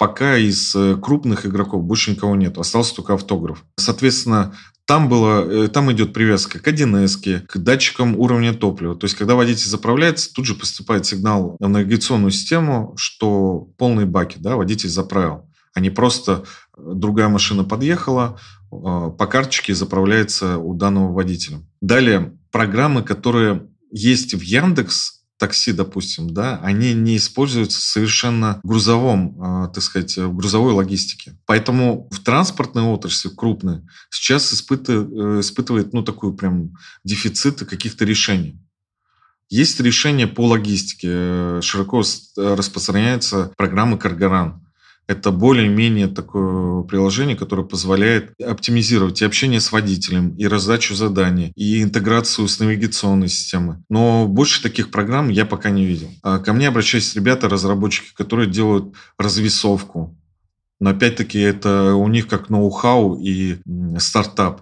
Пока 0.00 0.38
из 0.38 0.74
э, 0.74 0.96
крупных 0.96 1.44
игроков 1.44 1.84
больше 1.84 2.12
никого 2.12 2.34
нет, 2.34 2.56
остался 2.56 2.96
только 2.96 3.12
автограф. 3.12 3.66
Соответственно, 3.76 4.54
там, 4.86 5.10
было, 5.10 5.46
э, 5.46 5.68
там 5.68 5.92
идет 5.92 6.14
привязка 6.14 6.58
к 6.58 6.66
1С, 6.66 7.40
к 7.40 7.58
датчикам 7.58 8.18
уровня 8.18 8.54
топлива. 8.54 8.96
То 8.96 9.04
есть, 9.04 9.14
когда 9.14 9.34
водитель 9.34 9.68
заправляется, 9.68 10.32
тут 10.32 10.46
же 10.46 10.54
поступает 10.54 11.04
сигнал 11.04 11.54
на 11.60 11.68
навигационную 11.68 12.30
систему, 12.30 12.94
что 12.96 13.68
полные 13.76 14.06
баки, 14.06 14.38
да, 14.40 14.56
водитель 14.56 14.88
заправил. 14.88 15.50
А 15.74 15.80
не 15.80 15.90
просто 15.90 16.44
э, 16.78 16.80
другая 16.94 17.28
машина 17.28 17.64
подъехала, 17.64 18.40
по 18.70 19.26
карточке 19.26 19.74
заправляется 19.74 20.56
у 20.56 20.72
данного 20.72 21.12
водителя. 21.12 21.58
Далее, 21.82 22.38
программы, 22.50 23.02
которые 23.02 23.68
есть 23.92 24.32
в 24.32 24.40
Яндекс 24.40 25.19
такси, 25.40 25.72
допустим, 25.72 26.34
да, 26.34 26.60
они 26.62 26.92
не 26.92 27.16
используются 27.16 27.80
совершенно 27.80 28.60
в 28.62 28.68
грузовом, 28.68 29.64
э, 29.64 29.72
так 29.72 29.82
сказать, 29.82 30.18
в 30.18 30.36
грузовой 30.36 30.74
логистике. 30.74 31.38
Поэтому 31.46 32.08
в 32.10 32.20
транспортной 32.20 32.84
отрасли 32.84 33.30
крупной 33.30 33.80
сейчас 34.10 34.52
испытывает, 34.52 35.08
э, 35.10 35.40
испытывает 35.40 35.94
ну, 35.94 36.02
такую 36.02 36.34
прям 36.34 36.74
дефицит 37.04 37.60
каких-то 37.60 38.04
решений. 38.04 38.60
Есть 39.48 39.80
решения 39.80 40.28
по 40.28 40.46
логистике. 40.46 41.60
Широко 41.62 42.04
распространяется 42.36 43.50
программа 43.56 43.96
Каргаран. 43.96 44.64
Это 45.10 45.32
более-менее 45.32 46.06
такое 46.06 46.84
приложение, 46.84 47.34
которое 47.34 47.66
позволяет 47.66 48.32
оптимизировать 48.40 49.20
и 49.20 49.24
общение 49.24 49.58
с 49.58 49.72
водителем, 49.72 50.36
и 50.36 50.46
раздачу 50.46 50.94
заданий, 50.94 51.50
и 51.56 51.82
интеграцию 51.82 52.46
с 52.46 52.60
навигационной 52.60 53.26
системой. 53.26 53.78
Но 53.88 54.28
больше 54.28 54.62
таких 54.62 54.92
программ 54.92 55.28
я 55.28 55.44
пока 55.46 55.70
не 55.70 55.84
видел. 55.84 56.10
А 56.22 56.38
ко 56.38 56.52
мне 56.52 56.68
обращаются 56.68 57.16
ребята, 57.18 57.48
разработчики, 57.48 58.14
которые 58.14 58.48
делают 58.48 58.94
развесовку. 59.18 60.16
Но 60.78 60.90
опять-таки 60.90 61.40
это 61.40 61.96
у 61.96 62.06
них 62.06 62.28
как 62.28 62.48
ноу-хау 62.48 63.18
и 63.20 63.56
стартап. 63.98 64.60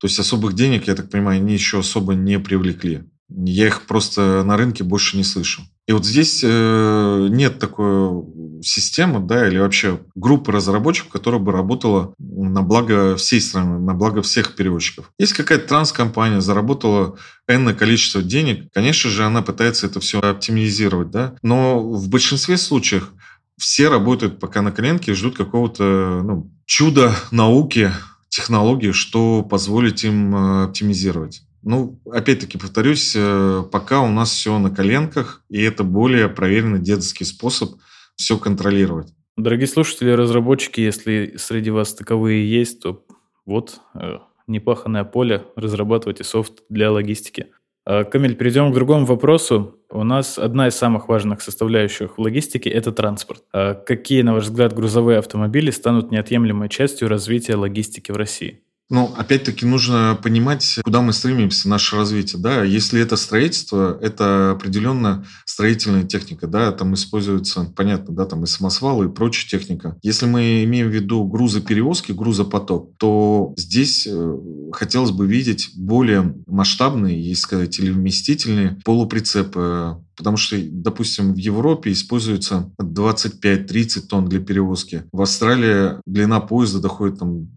То 0.00 0.08
есть 0.08 0.18
особых 0.18 0.54
денег, 0.54 0.88
я 0.88 0.96
так 0.96 1.08
понимаю, 1.08 1.40
они 1.40 1.52
еще 1.52 1.78
особо 1.78 2.14
не 2.14 2.40
привлекли. 2.40 3.04
Я 3.28 3.68
их 3.68 3.86
просто 3.86 4.42
на 4.44 4.56
рынке 4.56 4.84
больше 4.84 5.16
не 5.16 5.24
слышу. 5.24 5.62
И 5.86 5.92
вот 5.92 6.06
здесь 6.06 6.40
э, 6.42 7.28
нет 7.30 7.58
такой 7.58 8.24
системы, 8.62 9.20
да, 9.20 9.46
или 9.46 9.58
вообще 9.58 10.00
группы 10.14 10.50
разработчиков, 10.50 11.12
которая 11.12 11.40
бы 11.40 11.52
работала 11.52 12.14
на 12.18 12.62
благо 12.62 13.16
всей 13.16 13.40
страны, 13.40 13.78
на 13.78 13.92
благо 13.92 14.22
всех 14.22 14.54
переводчиков. 14.54 15.10
Есть 15.18 15.34
какая-то 15.34 15.68
транскомпания, 15.68 16.40
заработала 16.40 17.18
энное 17.46 17.74
количество 17.74 18.22
денег, 18.22 18.72
конечно 18.72 19.10
же, 19.10 19.24
она 19.24 19.42
пытается 19.42 19.86
это 19.86 20.00
все 20.00 20.20
оптимизировать, 20.20 21.10
да, 21.10 21.34
но 21.42 21.78
в 21.80 22.08
большинстве 22.08 22.56
случаев 22.56 23.12
все 23.58 23.88
работают 23.88 24.40
пока 24.40 24.62
на 24.62 24.72
коленке 24.72 25.12
и 25.12 25.14
ждут 25.14 25.36
какого-то 25.36 26.22
ну, 26.24 26.50
чуда 26.64 27.14
науки, 27.30 27.92
технологии, 28.30 28.92
что 28.92 29.42
позволит 29.42 30.02
им 30.02 30.34
э, 30.34 30.64
оптимизировать. 30.64 31.42
Ну, 31.64 31.98
опять-таки, 32.10 32.58
повторюсь, 32.58 33.14
э, 33.16 33.62
пока 33.72 34.02
у 34.02 34.10
нас 34.10 34.30
все 34.30 34.58
на 34.58 34.70
коленках, 34.70 35.42
и 35.48 35.62
это 35.62 35.82
более 35.82 36.28
проверенный 36.28 36.78
детский 36.78 37.24
способ 37.24 37.70
все 38.16 38.36
контролировать. 38.38 39.12
Дорогие 39.36 39.66
слушатели, 39.66 40.10
разработчики, 40.10 40.80
если 40.80 41.34
среди 41.38 41.70
вас 41.70 41.94
таковые 41.94 42.48
есть, 42.48 42.80
то 42.80 43.04
вот 43.46 43.80
э, 43.94 44.18
непаханное 44.46 45.04
поле, 45.04 45.44
разрабатывайте 45.56 46.22
софт 46.22 46.62
для 46.68 46.92
логистики. 46.92 47.46
А, 47.86 48.04
Камиль, 48.04 48.36
перейдем 48.36 48.70
к 48.70 48.74
другому 48.74 49.06
вопросу. 49.06 49.80
У 49.90 50.04
нас 50.04 50.38
одна 50.38 50.68
из 50.68 50.74
самых 50.74 51.08
важных 51.08 51.42
составляющих 51.42 52.16
в 52.16 52.20
логистике– 52.20 52.70
это 52.70 52.92
транспорт. 52.92 53.42
А 53.52 53.74
какие, 53.74 54.22
на 54.22 54.34
ваш 54.34 54.44
взгляд, 54.44 54.74
грузовые 54.74 55.18
автомобили 55.18 55.70
станут 55.70 56.10
неотъемлемой 56.10 56.68
частью 56.68 57.08
развития 57.08 57.56
логистики 57.56 58.10
в 58.10 58.16
России? 58.16 58.63
Ну, 58.90 59.14
опять-таки 59.16 59.64
нужно 59.64 60.18
понимать, 60.22 60.78
куда 60.84 61.00
мы 61.00 61.12
стремимся, 61.12 61.68
наше 61.68 61.96
развитие. 61.96 62.40
Да? 62.40 62.62
Если 62.64 63.00
это 63.00 63.16
строительство, 63.16 63.98
это 64.00 64.52
определенно 64.52 65.26
строительная 65.46 66.04
техника. 66.04 66.46
Да? 66.46 66.70
Там 66.72 66.94
используется, 66.94 67.72
понятно, 67.74 68.14
да, 68.14 68.26
там 68.26 68.44
и 68.44 68.46
самосвалы, 68.46 69.06
и 69.06 69.08
прочая 69.08 69.48
техника. 69.48 69.96
Если 70.02 70.26
мы 70.26 70.64
имеем 70.64 70.88
в 70.88 70.94
виду 70.94 71.24
грузоперевозки, 71.24 72.12
грузопоток, 72.12 72.90
то 72.98 73.54
здесь 73.56 74.06
э, 74.06 74.38
хотелось 74.72 75.12
бы 75.12 75.26
видеть 75.26 75.70
более 75.76 76.34
масштабные, 76.46 77.20
если 77.20 77.42
сказать, 77.42 77.78
или 77.78 77.90
вместительные 77.90 78.78
полуприцепы, 78.84 79.96
Потому 80.16 80.36
что, 80.36 80.56
допустим, 80.60 81.34
в 81.34 81.38
Европе 81.38 81.90
используется 81.90 82.70
25-30 82.80 84.02
тонн 84.02 84.28
для 84.28 84.38
перевозки. 84.38 85.02
В 85.12 85.22
Австралии 85.22 86.00
длина 86.06 86.38
поезда 86.38 86.78
доходит 86.78 87.18
там 87.18 87.48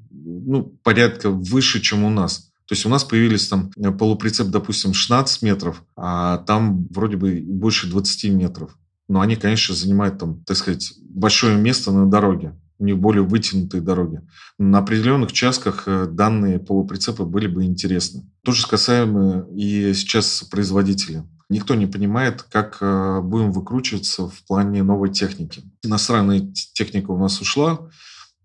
ну, 0.47 0.63
порядка 0.83 1.29
выше, 1.29 1.81
чем 1.81 2.03
у 2.05 2.09
нас. 2.09 2.51
То 2.67 2.73
есть 2.73 2.85
у 2.85 2.89
нас 2.89 3.03
появились 3.03 3.47
там 3.47 3.71
э, 3.77 3.91
полуприцеп, 3.91 4.47
допустим, 4.47 4.93
16 4.93 5.41
метров, 5.41 5.83
а 5.95 6.37
там 6.39 6.87
вроде 6.89 7.17
бы 7.17 7.43
больше 7.45 7.87
20 7.87 8.31
метров. 8.31 8.77
Но 9.09 9.21
они, 9.21 9.35
конечно, 9.35 9.75
занимают 9.75 10.19
там, 10.19 10.43
так 10.45 10.57
сказать, 10.57 10.93
большое 11.01 11.57
место 11.57 11.91
на 11.91 12.09
дороге. 12.09 12.55
У 12.79 12.85
них 12.85 12.97
более 12.97 13.23
вытянутые 13.23 13.81
дороги. 13.81 14.21
На 14.57 14.79
определенных 14.79 15.29
участках 15.29 15.83
э, 15.85 16.07
данные 16.07 16.59
полуприцепы 16.59 17.23
были 17.23 17.47
бы 17.47 17.65
интересны. 17.65 18.29
То 18.43 18.53
же 18.53 18.67
касаемо 18.67 19.47
и 19.53 19.93
сейчас 19.93 20.43
производителя. 20.43 21.25
Никто 21.49 21.75
не 21.75 21.87
понимает, 21.87 22.43
как 22.43 22.77
э, 22.81 23.21
будем 23.21 23.51
выкручиваться 23.51 24.29
в 24.29 24.43
плане 24.45 24.83
новой 24.83 25.11
техники. 25.11 25.61
Иностранная 25.83 26.51
техника 26.73 27.11
у 27.11 27.17
нас 27.17 27.41
ушла, 27.41 27.89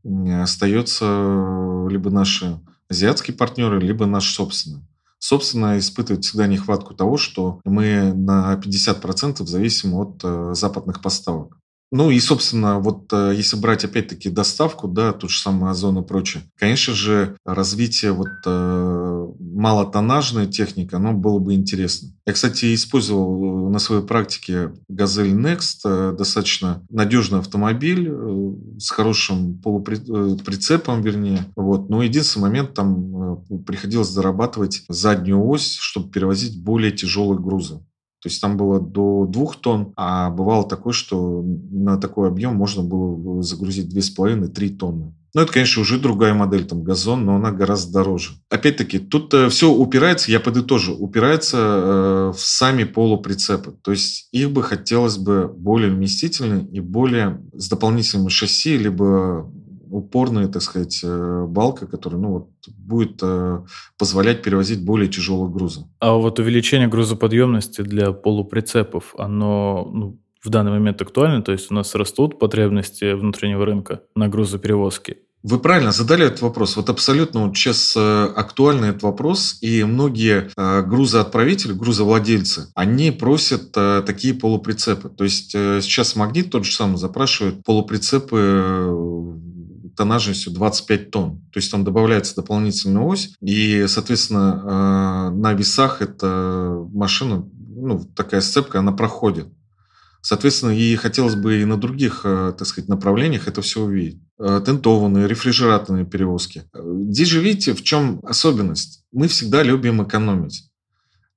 остается 0.04 1.86
либо 1.88 2.10
наши 2.10 2.60
азиатские 2.88 3.36
партнеры, 3.36 3.80
либо 3.80 4.06
наш 4.06 4.32
собственный. 4.32 4.82
Собственно, 5.18 5.78
испытывает 5.78 6.24
всегда 6.24 6.46
нехватку 6.48 6.94
того, 6.94 7.16
что 7.16 7.60
мы 7.64 8.12
на 8.12 8.54
50% 8.54 9.46
зависим 9.46 9.94
от 9.94 10.20
э, 10.24 10.52
западных 10.54 11.00
поставок. 11.00 11.58
Ну 11.94 12.10
и, 12.10 12.18
собственно, 12.20 12.78
вот 12.78 13.12
э, 13.12 13.34
если 13.36 13.58
брать 13.58 13.84
опять-таки 13.84 14.30
доставку, 14.30 14.88
да, 14.88 15.12
тот 15.12 15.28
же 15.28 15.38
самый 15.38 15.70
Озон 15.70 15.98
и 15.98 16.02
прочее, 16.02 16.42
конечно 16.56 16.94
же, 16.94 17.36
развитие 17.44 18.12
вот 18.12 18.28
э, 18.46 19.26
малотоннажной 19.38 20.46
техники, 20.46 20.94
оно 20.94 21.12
было 21.12 21.38
бы 21.38 21.52
интересно. 21.52 22.08
Я, 22.24 22.32
кстати, 22.32 22.74
использовал 22.74 23.66
э, 23.68 23.70
на 23.70 23.78
своей 23.78 24.02
практике 24.02 24.72
Газель 24.88 25.34
Next, 25.34 25.80
э, 25.84 26.14
достаточно 26.16 26.82
надежный 26.88 27.40
автомобиль 27.40 28.10
с 28.78 28.88
хорошим 28.88 29.58
полуприцепом, 29.58 31.02
вернее. 31.02 31.44
Вот. 31.56 31.90
Но 31.90 32.02
единственный 32.02 32.44
момент, 32.44 32.72
там 32.72 33.44
приходилось 33.66 34.08
зарабатывать 34.08 34.82
заднюю 34.88 35.46
ось, 35.46 35.76
чтобы 35.76 36.10
перевозить 36.10 36.62
более 36.62 36.90
тяжелые 36.90 37.38
грузы. 37.38 37.80
То 38.22 38.28
есть 38.28 38.40
там 38.40 38.56
было 38.56 38.80
до 38.80 39.26
двух 39.26 39.56
тонн, 39.56 39.92
а 39.96 40.30
бывало 40.30 40.68
такое, 40.68 40.92
что 40.92 41.42
на 41.42 41.96
такой 41.98 42.28
объем 42.28 42.54
можно 42.54 42.84
было 42.84 43.42
загрузить 43.42 43.92
2,5-3 43.92 44.76
тонны. 44.76 45.14
Ну, 45.34 45.40
это, 45.40 45.50
конечно, 45.50 45.80
уже 45.80 45.98
другая 45.98 46.34
модель, 46.34 46.66
там, 46.66 46.84
газон, 46.84 47.24
но 47.24 47.36
она 47.36 47.52
гораздо 47.52 47.92
дороже. 47.94 48.32
Опять-таки, 48.50 48.98
тут 48.98 49.32
э, 49.32 49.48
все 49.48 49.72
упирается, 49.72 50.30
я 50.30 50.40
подытожу, 50.40 50.94
упирается 50.94 51.56
э, 51.56 52.32
в 52.36 52.40
сами 52.40 52.84
полуприцепы. 52.84 53.74
То 53.82 53.92
есть 53.92 54.28
их 54.30 54.50
бы 54.50 54.62
хотелось 54.62 55.16
бы 55.16 55.48
более 55.48 55.90
вместительные 55.90 56.66
и 56.66 56.80
более 56.80 57.40
с 57.54 57.68
дополнительным 57.70 58.28
шасси, 58.28 58.76
либо 58.76 59.50
упорная, 59.92 60.48
так 60.48 60.62
сказать, 60.62 61.00
э, 61.04 61.46
балка, 61.46 61.86
которая 61.86 62.20
ну, 62.20 62.28
вот, 62.30 62.48
будет 62.78 63.18
э, 63.22 63.60
позволять 63.98 64.42
перевозить 64.42 64.84
более 64.84 65.08
тяжелые 65.08 65.50
грузы. 65.52 65.84
А 66.00 66.14
вот 66.14 66.38
увеличение 66.38 66.88
грузоподъемности 66.88 67.82
для 67.82 68.12
полуприцепов, 68.12 69.14
оно 69.18 69.88
ну, 69.92 70.18
в 70.42 70.48
данный 70.48 70.72
момент 70.72 71.02
актуально? 71.02 71.42
То 71.42 71.52
есть 71.52 71.70
у 71.70 71.74
нас 71.74 71.94
растут 71.94 72.38
потребности 72.38 73.12
внутреннего 73.12 73.66
рынка 73.66 74.00
на 74.16 74.28
грузоперевозки? 74.28 75.18
Вы 75.42 75.58
правильно 75.58 75.90
задали 75.90 76.24
этот 76.24 76.40
вопрос. 76.40 76.76
Вот 76.76 76.88
абсолютно 76.88 77.46
вот 77.46 77.56
сейчас 77.56 77.94
э, 77.96 78.24
актуальный 78.34 78.90
этот 78.90 79.02
вопрос, 79.02 79.58
и 79.60 79.84
многие 79.84 80.50
грузоотправители, 80.56 81.72
грузовладельцы, 81.74 82.68
они 82.74 83.10
просят 83.10 83.72
такие 83.72 84.34
полуприцепы. 84.34 85.10
То 85.10 85.24
есть 85.24 85.50
сейчас 85.50 86.16
Магнит 86.16 86.50
тот 86.50 86.64
же 86.64 86.72
самый 86.72 86.96
запрашивает 86.96 87.62
полуприцепы 87.64 89.40
тоннажностью 89.96 90.52
25 90.52 91.10
тонн. 91.10 91.38
То 91.52 91.58
есть 91.58 91.70
там 91.70 91.84
добавляется 91.84 92.36
дополнительная 92.36 93.02
ось, 93.02 93.34
и, 93.40 93.86
соответственно, 93.88 95.30
э, 95.30 95.36
на 95.36 95.52
весах 95.52 96.02
эта 96.02 96.86
машина, 96.92 97.48
ну, 97.74 98.00
такая 98.14 98.40
сцепка, 98.40 98.78
она 98.78 98.92
проходит. 98.92 99.48
Соответственно, 100.24 100.70
и 100.70 100.94
хотелось 100.94 101.34
бы 101.34 101.60
и 101.60 101.64
на 101.64 101.76
других, 101.76 102.20
э, 102.24 102.54
так 102.56 102.66
сказать, 102.66 102.88
направлениях 102.88 103.48
это 103.48 103.60
все 103.60 103.82
увидеть. 103.82 104.20
Э, 104.38 104.62
тентованные, 104.64 105.26
рефрижераторные 105.26 106.06
перевозки. 106.06 106.64
Здесь 106.74 107.28
же 107.28 107.40
видите, 107.40 107.74
в 107.74 107.82
чем 107.82 108.20
особенность? 108.22 109.04
Мы 109.12 109.26
всегда 109.26 109.62
любим 109.64 110.02
экономить. 110.02 110.70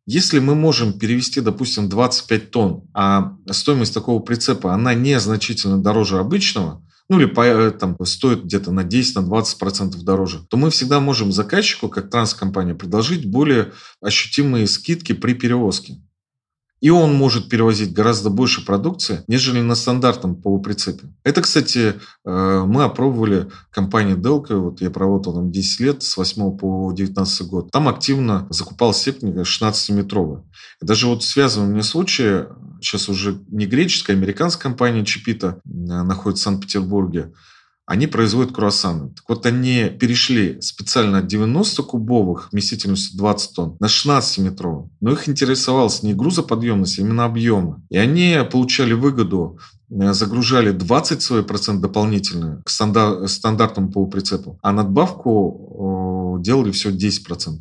Если 0.05 0.37
мы 0.37 0.53
можем 0.53 0.99
перевести, 0.99 1.41
допустим, 1.41 1.89
25 1.89 2.51
тонн, 2.51 2.83
а 2.93 3.35
стоимость 3.49 3.93
такого 3.93 4.19
прицепа, 4.19 4.71
она 4.71 4.93
незначительно 4.93 5.81
дороже 5.81 6.19
обычного, 6.19 6.84
ну 7.09 7.19
или 7.19 7.67
э, 7.67 7.71
там, 7.71 7.97
стоит 8.05 8.43
где-то 8.45 8.71
на 8.71 8.81
10-20% 8.81 9.97
на 9.97 10.03
дороже, 10.03 10.45
то 10.49 10.57
мы 10.57 10.69
всегда 10.69 10.99
можем 10.99 11.31
заказчику, 11.31 11.89
как 11.89 12.09
транскомпания, 12.09 12.73
предложить 12.73 13.29
более 13.29 13.73
ощутимые 14.01 14.67
скидки 14.67 15.13
при 15.13 15.33
перевозке. 15.33 15.97
И 16.81 16.89
он 16.89 17.15
может 17.15 17.49
перевозить 17.49 17.93
гораздо 17.93 18.29
больше 18.29 18.65
продукции, 18.65 19.23
нежели 19.27 19.61
на 19.61 19.75
стандартном 19.75 20.35
полуприцепе. 20.35 21.07
Это, 21.23 21.41
кстати, 21.41 21.95
э, 22.25 22.63
мы 22.67 22.83
опробовали 22.83 23.49
компания 23.71 24.15
Delco, 24.15 24.57
вот 24.57 24.81
я 24.81 24.91
проводил 24.91 25.33
там 25.33 25.51
10 25.51 25.79
лет, 25.79 26.03
с 26.03 26.17
8 26.17 26.57
по 26.57 26.91
19 26.91 27.47
год. 27.47 27.71
Там 27.71 27.87
активно 27.87 28.45
закупалась 28.49 29.01
техника 29.01 29.41
16-метровая. 29.41 30.43
Даже 30.81 31.07
вот 31.07 31.23
связывая 31.23 31.69
мне 31.69 31.81
случаи, 31.81 32.45
сейчас 32.81 33.09
уже 33.09 33.41
не 33.49 33.65
греческая, 33.65 34.15
а 34.15 34.19
американская 34.19 34.63
компания 34.63 35.05
Чипита 35.05 35.59
находится 35.63 36.41
в 36.41 36.45
Санкт-Петербурге 36.45 37.31
они 37.85 38.07
производят 38.07 38.51
круассаны. 38.51 39.09
Так 39.09 39.23
вот, 39.27 39.45
они 39.45 39.89
перешли 39.89 40.59
специально 40.61 41.19
от 41.19 41.31
90-кубовых 41.31 42.49
вместительностью 42.51 43.17
20 43.17 43.55
тонн 43.55 43.77
на 43.79 43.85
16-метровые. 43.85 44.89
Но 45.01 45.11
их 45.11 45.29
интересовалась 45.29 46.01
не 46.01 46.13
грузоподъемность, 46.13 46.97
а 46.97 47.01
именно 47.03 47.25
объемы. 47.25 47.83
И 47.89 47.97
они 47.97 48.37
получали 48.51 48.93
выгоду 48.93 49.59
э, 49.89 50.13
загружали 50.13 50.71
20 50.71 51.21
свой 51.21 51.43
процент 51.43 51.81
дополнительно 51.81 52.63
к 52.65 52.69
стандартному 52.69 53.91
полуприцепу, 53.91 54.57
а 54.63 54.71
надбавку 54.71 56.39
делали 56.41 56.71
всего 56.71 56.93
10%. 56.93 57.59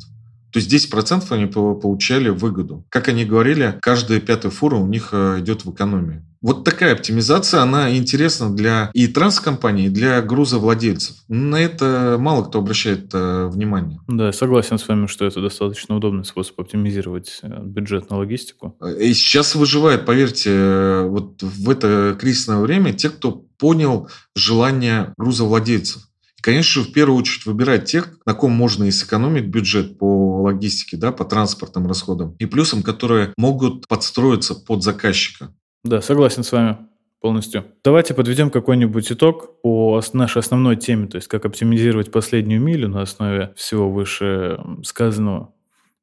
То 0.55 0.59
есть 0.59 0.73
10% 0.73 1.25
они 1.31 1.47
получали 1.47 2.29
выгоду. 2.29 2.85
Как 2.87 3.09
они 3.09 3.25
говорили, 3.25 3.77
каждая 3.81 4.21
пятая 4.21 4.53
фура 4.53 4.77
у 4.77 4.87
них 4.87 5.09
э, 5.11 5.41
идет 5.41 5.65
в 5.65 5.73
экономию. 5.73 6.25
Вот 6.41 6.63
такая 6.63 6.93
оптимизация, 6.93 7.61
она 7.61 7.93
интересна 7.93 8.55
для 8.55 8.89
и 8.93 9.07
транскомпаний, 9.07 9.87
и 9.87 9.89
для 9.89 10.21
грузовладельцев. 10.21 11.17
На 11.27 11.57
это 11.57 12.15
мало 12.17 12.45
кто 12.45 12.59
обращает 12.59 13.09
э, 13.13 13.47
внимание. 13.47 13.99
Да, 14.07 14.31
согласен 14.31 14.77
с 14.77 14.87
вами, 14.87 15.07
что 15.07 15.25
это 15.25 15.41
достаточно 15.41 15.97
удобный 15.97 16.23
способ 16.23 16.57
оптимизировать 16.57 17.39
э, 17.41 17.49
бюджет 17.61 18.09
на 18.09 18.19
логистику. 18.19 18.77
И 18.97 19.13
сейчас 19.13 19.55
выживает, 19.55 20.05
поверьте, 20.05 21.01
вот 21.01 21.43
в 21.43 21.69
это 21.69 22.15
кризисное 22.17 22.59
время 22.59 22.93
те, 22.93 23.09
кто 23.09 23.43
понял 23.57 24.07
желание 24.37 25.13
грузовладельцев. 25.17 26.03
Конечно 26.45 26.83
в 26.83 26.91
первую 26.91 27.17
очередь 27.17 27.47
выбирать 27.47 27.85
тех, 27.85 28.19
на 28.23 28.35
ком 28.35 28.51
можно 28.51 28.83
и 28.83 28.91
сэкономить 28.91 29.45
бюджет 29.45 29.97
по 29.97 30.43
логистике, 30.43 30.95
да, 30.95 31.11
по 31.11 31.25
транспортным 31.25 31.87
расходам, 31.87 32.35
и 32.37 32.45
плюсам, 32.45 32.83
которые 32.83 33.33
могут 33.35 33.87
подстроиться 33.87 34.53
под 34.53 34.83
заказчика. 34.83 35.55
Да, 35.83 36.03
согласен 36.03 36.43
с 36.43 36.51
вами 36.51 36.77
полностью. 37.19 37.65
Давайте 37.83 38.13
подведем 38.13 38.51
какой-нибудь 38.51 39.11
итог 39.11 39.59
по 39.63 39.99
нашей 40.13 40.37
основной 40.37 40.75
теме, 40.75 41.07
то 41.07 41.15
есть 41.15 41.27
как 41.27 41.45
оптимизировать 41.45 42.11
последнюю 42.11 42.61
милю 42.61 42.89
на 42.89 43.01
основе 43.01 43.51
всего 43.55 43.89
выше 43.89 44.59
сказанного. 44.83 45.51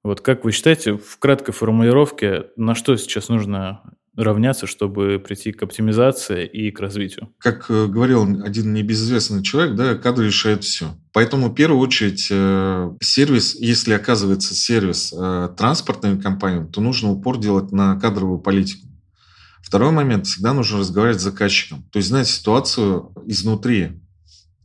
Вот 0.02 0.22
как 0.22 0.44
вы 0.44 0.50
считаете, 0.50 0.94
в 0.94 1.18
краткой 1.20 1.55
формулировке, 1.55 2.46
на 2.57 2.74
что 2.74 2.96
сейчас 2.96 3.28
нужно 3.28 3.83
равняться, 4.16 4.66
чтобы 4.66 5.22
прийти 5.25 5.53
к 5.53 5.62
оптимизации 5.62 6.46
и 6.46 6.70
к 6.70 6.81
развитию? 6.81 7.31
Как 7.38 7.70
э, 7.70 7.87
говорил 7.87 8.22
один 8.44 8.72
небезызвестный 8.75 9.42
человек, 9.42 9.75
да, 9.75 9.94
кадры 9.94 10.27
решают 10.27 10.64
все. 10.64 10.94
Поэтому 11.12 11.48
в 11.48 11.55
первую 11.55 11.81
очередь 11.81 12.29
э, 12.31 12.92
сервис, 13.01 13.55
если 13.59 13.94
оказывается 13.94 14.55
сервис 14.55 15.14
э, 15.16 15.48
транспортными 15.57 16.20
компаниями, 16.20 16.68
то 16.70 16.81
нужно 16.81 17.11
упор 17.11 17.38
делать 17.38 17.72
на 17.72 17.98
кадровую 17.98 18.38
политику. 18.38 18.87
Второй 19.62 19.92
момент, 19.92 20.27
всегда 20.27 20.53
нужно 20.53 20.81
разговаривать 20.81 21.20
с 21.20 21.25
заказчиком. 21.25 21.85
То 21.90 21.98
есть 21.98 22.09
знать 22.09 22.29
ситуацию 22.29 23.14
изнутри, 23.25 23.92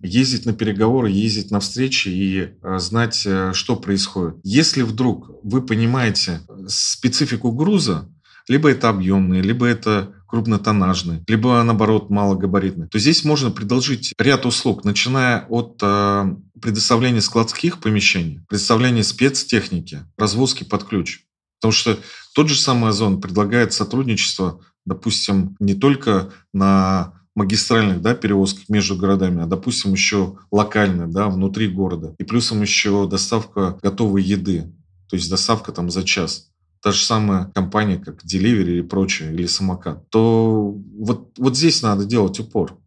ездить 0.01 0.45
на 0.45 0.53
переговоры, 0.53 1.09
ездить 1.09 1.49
на 1.49 1.61
встречи 1.61 2.09
и 2.09 2.49
знать, 2.77 3.25
что 3.53 3.75
происходит. 3.77 4.35
Если 4.43 4.81
вдруг 4.81 5.31
вы 5.43 5.65
понимаете 5.65 6.41
специфику 6.67 7.51
груза, 7.51 8.09
либо 8.47 8.69
это 8.69 8.89
объемные, 8.89 9.41
либо 9.41 9.65
это 9.65 10.13
крупнотоннажные, 10.27 11.23
либо, 11.27 11.61
наоборот, 11.63 12.09
малогабаритные, 12.09 12.89
то 12.89 12.99
здесь 12.99 13.23
можно 13.23 13.49
предложить 13.49 14.13
ряд 14.19 14.45
услуг, 14.45 14.83
начиная 14.83 15.45
от 15.47 15.79
э, 15.81 16.35
предоставления 16.61 17.21
складских 17.21 17.79
помещений, 17.79 18.41
предоставления 18.49 19.03
спецтехники, 19.03 20.05
развозки 20.17 20.63
под 20.63 20.83
ключ. 20.83 21.21
Потому 21.59 21.71
что 21.71 21.97
тот 22.35 22.49
же 22.49 22.55
самый 22.55 22.89
Озон 22.89 23.21
предлагает 23.21 23.73
сотрудничество, 23.73 24.61
допустим, 24.85 25.55
не 25.59 25.73
только 25.73 26.33
на 26.53 27.13
магистральных 27.35 28.01
да, 28.01 28.15
перевозках 28.15 28.67
между 28.67 28.95
городами, 28.95 29.43
а, 29.43 29.45
допустим, 29.45 29.93
еще 29.93 30.37
локальных, 30.51 31.11
да, 31.11 31.29
внутри 31.29 31.67
города. 31.67 32.15
И 32.17 32.23
плюсом 32.23 32.61
еще 32.61 33.07
доставка 33.07 33.77
готовой 33.81 34.23
еды, 34.23 34.73
то 35.09 35.15
есть 35.15 35.29
доставка 35.29 35.71
там 35.71 35.89
за 35.89 36.03
час 36.03 36.49
та 36.87 36.93
же 36.93 37.03
самая 37.03 37.51
компания, 37.53 37.97
как 37.97 38.23
Delivery 38.23 38.71
или 38.75 38.81
прочее, 38.81 39.33
или 39.33 39.45
самокат, 39.45 40.09
то 40.09 40.73
вот, 40.97 41.37
вот 41.37 41.57
здесь 41.57 41.81
надо 41.81 42.05
делать 42.05 42.39
упор. 42.39 42.77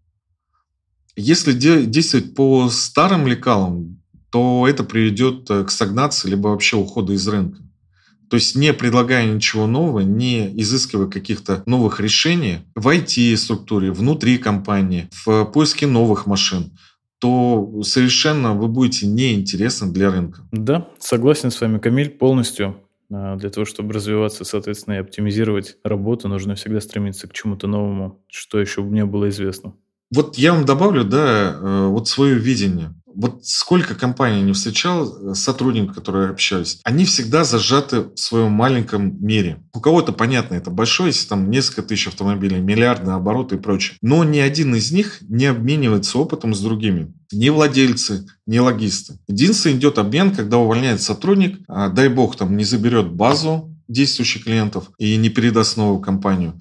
Если 1.17 1.53
де- 1.53 1.85
действовать 1.85 2.35
по 2.35 2.71
старым 2.71 3.27
лекалам, 3.27 4.01
то 4.31 4.67
это 4.67 4.85
приведет 4.85 5.51
э, 5.51 5.65
к 5.65 5.71
стагнации, 5.71 6.31
либо 6.31 6.49
вообще 6.49 6.79
уходу 6.79 7.13
из 7.13 7.29
рынка. 7.29 7.61
То 8.31 8.37
есть 8.37 8.57
не 8.57 8.73
предлагая 8.73 9.27
ничего 9.27 9.67
нового, 9.67 10.01
не 10.01 10.51
изыскивая 10.63 11.09
каких-то 11.09 11.63
новых 11.67 12.01
решений 12.01 12.61
в 12.75 12.89
IT-структуре, 12.89 13.93
внутри 13.93 14.39
компании, 14.39 15.11
в 15.27 15.45
поиске 15.45 15.87
новых 15.87 16.25
машин, 16.25 16.73
то 17.19 17.83
совершенно 17.83 18.55
вы 18.55 18.69
будете 18.69 19.07
неинтересны 19.07 19.93
для 19.93 20.11
рынка. 20.11 20.41
Да, 20.53 20.89
согласен 21.01 21.51
с 21.51 21.61
вами, 21.61 21.79
Камиль, 21.79 22.09
полностью. 22.09 22.77
А, 23.13 23.37
для 23.37 23.51
того, 23.51 23.65
чтобы 23.65 23.93
развиваться, 23.93 24.45
соответственно, 24.45 24.95
и 24.95 24.99
оптимизировать 24.99 25.77
работу, 25.85 26.29
нужно 26.29 26.55
всегда 26.55 26.81
стремиться 26.81 27.29
к 27.29 27.33
чему-то 27.33 27.67
новому, 27.67 28.25
что 28.29 28.61
еще 28.61 28.83
не 28.83 29.05
было 29.05 29.29
известно. 29.29 29.75
Вот 30.13 30.37
я 30.39 30.53
вам 30.53 30.65
добавлю, 30.65 31.05
да, 31.05 31.57
э, 31.61 31.87
вот 31.87 32.09
свое 32.09 32.35
видение. 32.35 32.95
Вот 33.15 33.45
сколько 33.45 33.95
компаний 33.95 34.43
не 34.43 34.53
встречал, 34.53 35.31
э, 35.31 35.35
сотрудников, 35.35 35.95
которые 35.95 36.31
общались, 36.31 36.81
они 36.85 37.05
всегда 37.05 37.45
зажаты 37.45 38.03
в 38.15 38.17
своем 38.17 38.53
маленьком 38.53 39.25
мире. 39.25 39.63
У 39.73 39.81
кого-то, 39.81 40.13
понятно, 40.13 40.55
это 40.55 40.71
большое, 40.71 41.09
если 41.09 41.29
там 41.29 41.51
несколько 41.51 41.83
тысяч 41.83 42.09
автомобилей, 42.09 42.61
миллиардные 42.61 43.17
обороты 43.17 43.57
и 43.57 43.59
прочее. 43.59 43.97
Но 44.03 44.25
ни 44.25 44.39
один 44.39 44.75
из 44.75 44.93
них 44.93 45.19
не 45.23 45.47
обменивается 45.47 46.19
опытом 46.19 46.55
с 46.55 46.61
другими. 46.61 47.13
Ни 47.33 47.49
владельцы, 47.49 48.27
ни 48.47 48.59
логисты. 48.59 49.19
Единственный 49.29 49.77
идет 49.77 49.99
обмен, 49.99 50.35
когда 50.35 50.59
увольняет 50.59 51.03
сотрудник, 51.03 51.61
а, 51.69 51.89
дай 51.89 52.09
бог, 52.09 52.37
там 52.37 52.57
не 52.57 52.65
заберет 52.65 53.13
базу 53.13 53.77
действующих 53.89 54.45
клиентов 54.45 54.91
и 54.99 55.17
не 55.17 55.29
передаст 55.29 55.77
новую 55.77 56.01
компанию. 56.01 56.61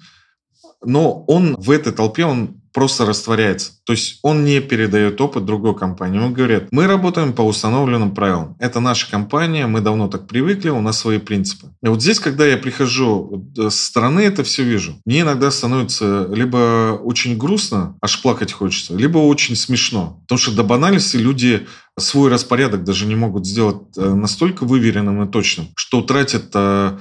Но 0.84 1.24
он 1.24 1.56
в 1.56 1.70
этой 1.70 1.92
толпе, 1.92 2.24
он 2.24 2.59
просто 2.72 3.06
растворяется. 3.06 3.72
То 3.84 3.92
есть 3.92 4.18
он 4.22 4.44
не 4.44 4.60
передает 4.60 5.20
опыт 5.20 5.44
другой 5.44 5.76
компании. 5.76 6.20
Он 6.20 6.32
говорит, 6.32 6.68
мы 6.70 6.86
работаем 6.86 7.32
по 7.32 7.42
установленным 7.42 8.14
правилам. 8.14 8.56
Это 8.58 8.80
наша 8.80 9.10
компания, 9.10 9.66
мы 9.66 9.80
давно 9.80 10.08
так 10.08 10.26
привыкли, 10.26 10.70
у 10.70 10.80
нас 10.80 10.98
свои 10.98 11.18
принципы. 11.18 11.68
И 11.82 11.88
вот 11.88 12.02
здесь, 12.02 12.20
когда 12.20 12.46
я 12.46 12.56
прихожу 12.56 13.50
со 13.56 13.70
стороны, 13.70 14.20
это 14.20 14.44
все 14.44 14.62
вижу. 14.62 14.94
Мне 15.04 15.20
иногда 15.20 15.50
становится 15.50 16.28
либо 16.32 16.98
очень 17.02 17.36
грустно, 17.36 17.96
аж 18.00 18.22
плакать 18.22 18.52
хочется, 18.52 18.94
либо 18.96 19.18
очень 19.18 19.56
смешно. 19.56 20.20
Потому 20.22 20.38
что 20.38 20.54
до 20.54 20.62
банальности 20.62 21.16
люди 21.16 21.66
свой 21.98 22.30
распорядок 22.30 22.84
даже 22.84 23.06
не 23.06 23.14
могут 23.14 23.46
сделать 23.46 23.82
э, 23.96 24.14
настолько 24.14 24.64
выверенным 24.64 25.22
и 25.22 25.30
точным, 25.30 25.68
что 25.74 26.02
тратят 26.02 26.50
э, 26.54 26.98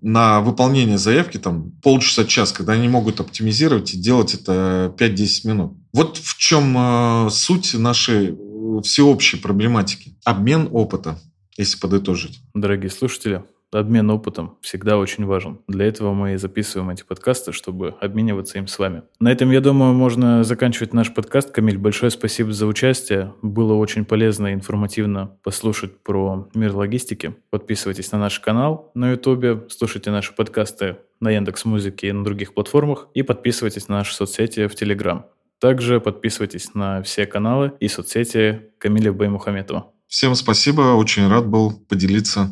на 0.00 0.40
выполнение 0.40 0.98
заявки 0.98 1.38
там 1.38 1.72
полчаса-час, 1.82 2.52
когда 2.52 2.74
они 2.74 2.88
могут 2.88 3.20
оптимизировать 3.20 3.94
и 3.94 3.98
делать 3.98 4.34
это 4.34 4.94
5-10 4.98 5.48
минут. 5.48 5.76
Вот 5.92 6.16
в 6.18 6.36
чем 6.36 6.76
э, 6.76 7.30
суть 7.30 7.74
нашей 7.74 8.36
всеобщей 8.82 9.36
проблематики. 9.36 10.16
Обмен 10.24 10.68
опыта, 10.70 11.18
если 11.56 11.78
подытожить. 11.78 12.40
Дорогие 12.54 12.90
слушатели, 12.90 13.44
обмен 13.72 14.10
опытом 14.10 14.58
всегда 14.60 14.98
очень 14.98 15.24
важен. 15.24 15.60
Для 15.68 15.86
этого 15.86 16.12
мы 16.12 16.34
и 16.34 16.36
записываем 16.36 16.90
эти 16.90 17.02
подкасты, 17.02 17.52
чтобы 17.52 17.94
обмениваться 18.00 18.58
им 18.58 18.66
с 18.66 18.78
вами. 18.78 19.02
На 19.20 19.30
этом, 19.32 19.50
я 19.50 19.60
думаю, 19.60 19.92
можно 19.94 20.44
заканчивать 20.44 20.92
наш 20.92 21.12
подкаст. 21.12 21.50
Камиль, 21.50 21.78
большое 21.78 22.10
спасибо 22.10 22.52
за 22.52 22.66
участие. 22.66 23.34
Было 23.42 23.74
очень 23.74 24.04
полезно 24.04 24.48
и 24.48 24.54
информативно 24.54 25.36
послушать 25.42 25.98
про 26.02 26.48
мир 26.54 26.74
логистики. 26.74 27.34
Подписывайтесь 27.50 28.12
на 28.12 28.18
наш 28.18 28.40
канал 28.40 28.90
на 28.94 29.12
YouTube, 29.12 29.70
слушайте 29.70 30.10
наши 30.10 30.34
подкасты 30.34 30.96
на 31.20 31.30
Яндекс 31.30 31.64
Музыке 31.64 32.08
и 32.08 32.12
на 32.12 32.24
других 32.24 32.54
платформах 32.54 33.08
и 33.14 33.22
подписывайтесь 33.22 33.88
на 33.88 33.98
наши 33.98 34.14
соцсети 34.14 34.66
в 34.66 34.74
Телеграм. 34.74 35.26
Также 35.60 36.00
подписывайтесь 36.00 36.74
на 36.74 37.02
все 37.02 37.26
каналы 37.26 37.72
и 37.80 37.88
соцсети 37.88 38.72
Камиля 38.78 39.12
Баймухаметова. 39.12 39.92
Всем 40.10 40.34
спасибо, 40.34 40.96
очень 40.96 41.28
рад 41.28 41.46
был 41.46 41.70
поделиться 41.88 42.50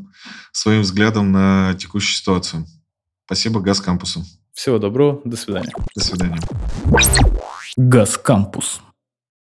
своим 0.52 0.82
взглядом 0.82 1.32
на 1.32 1.74
текущую 1.74 2.14
ситуацию. 2.14 2.64
Спасибо 3.26 3.60
Газ 3.60 3.80
Кампусу. 3.80 4.24
Всего 4.54 4.78
доброго, 4.78 5.20
до 5.24 5.36
свидания. 5.36 5.72
До 5.96 6.04
свидания. 6.04 6.38
Газ 7.76 8.16
Кампус. 8.16 8.80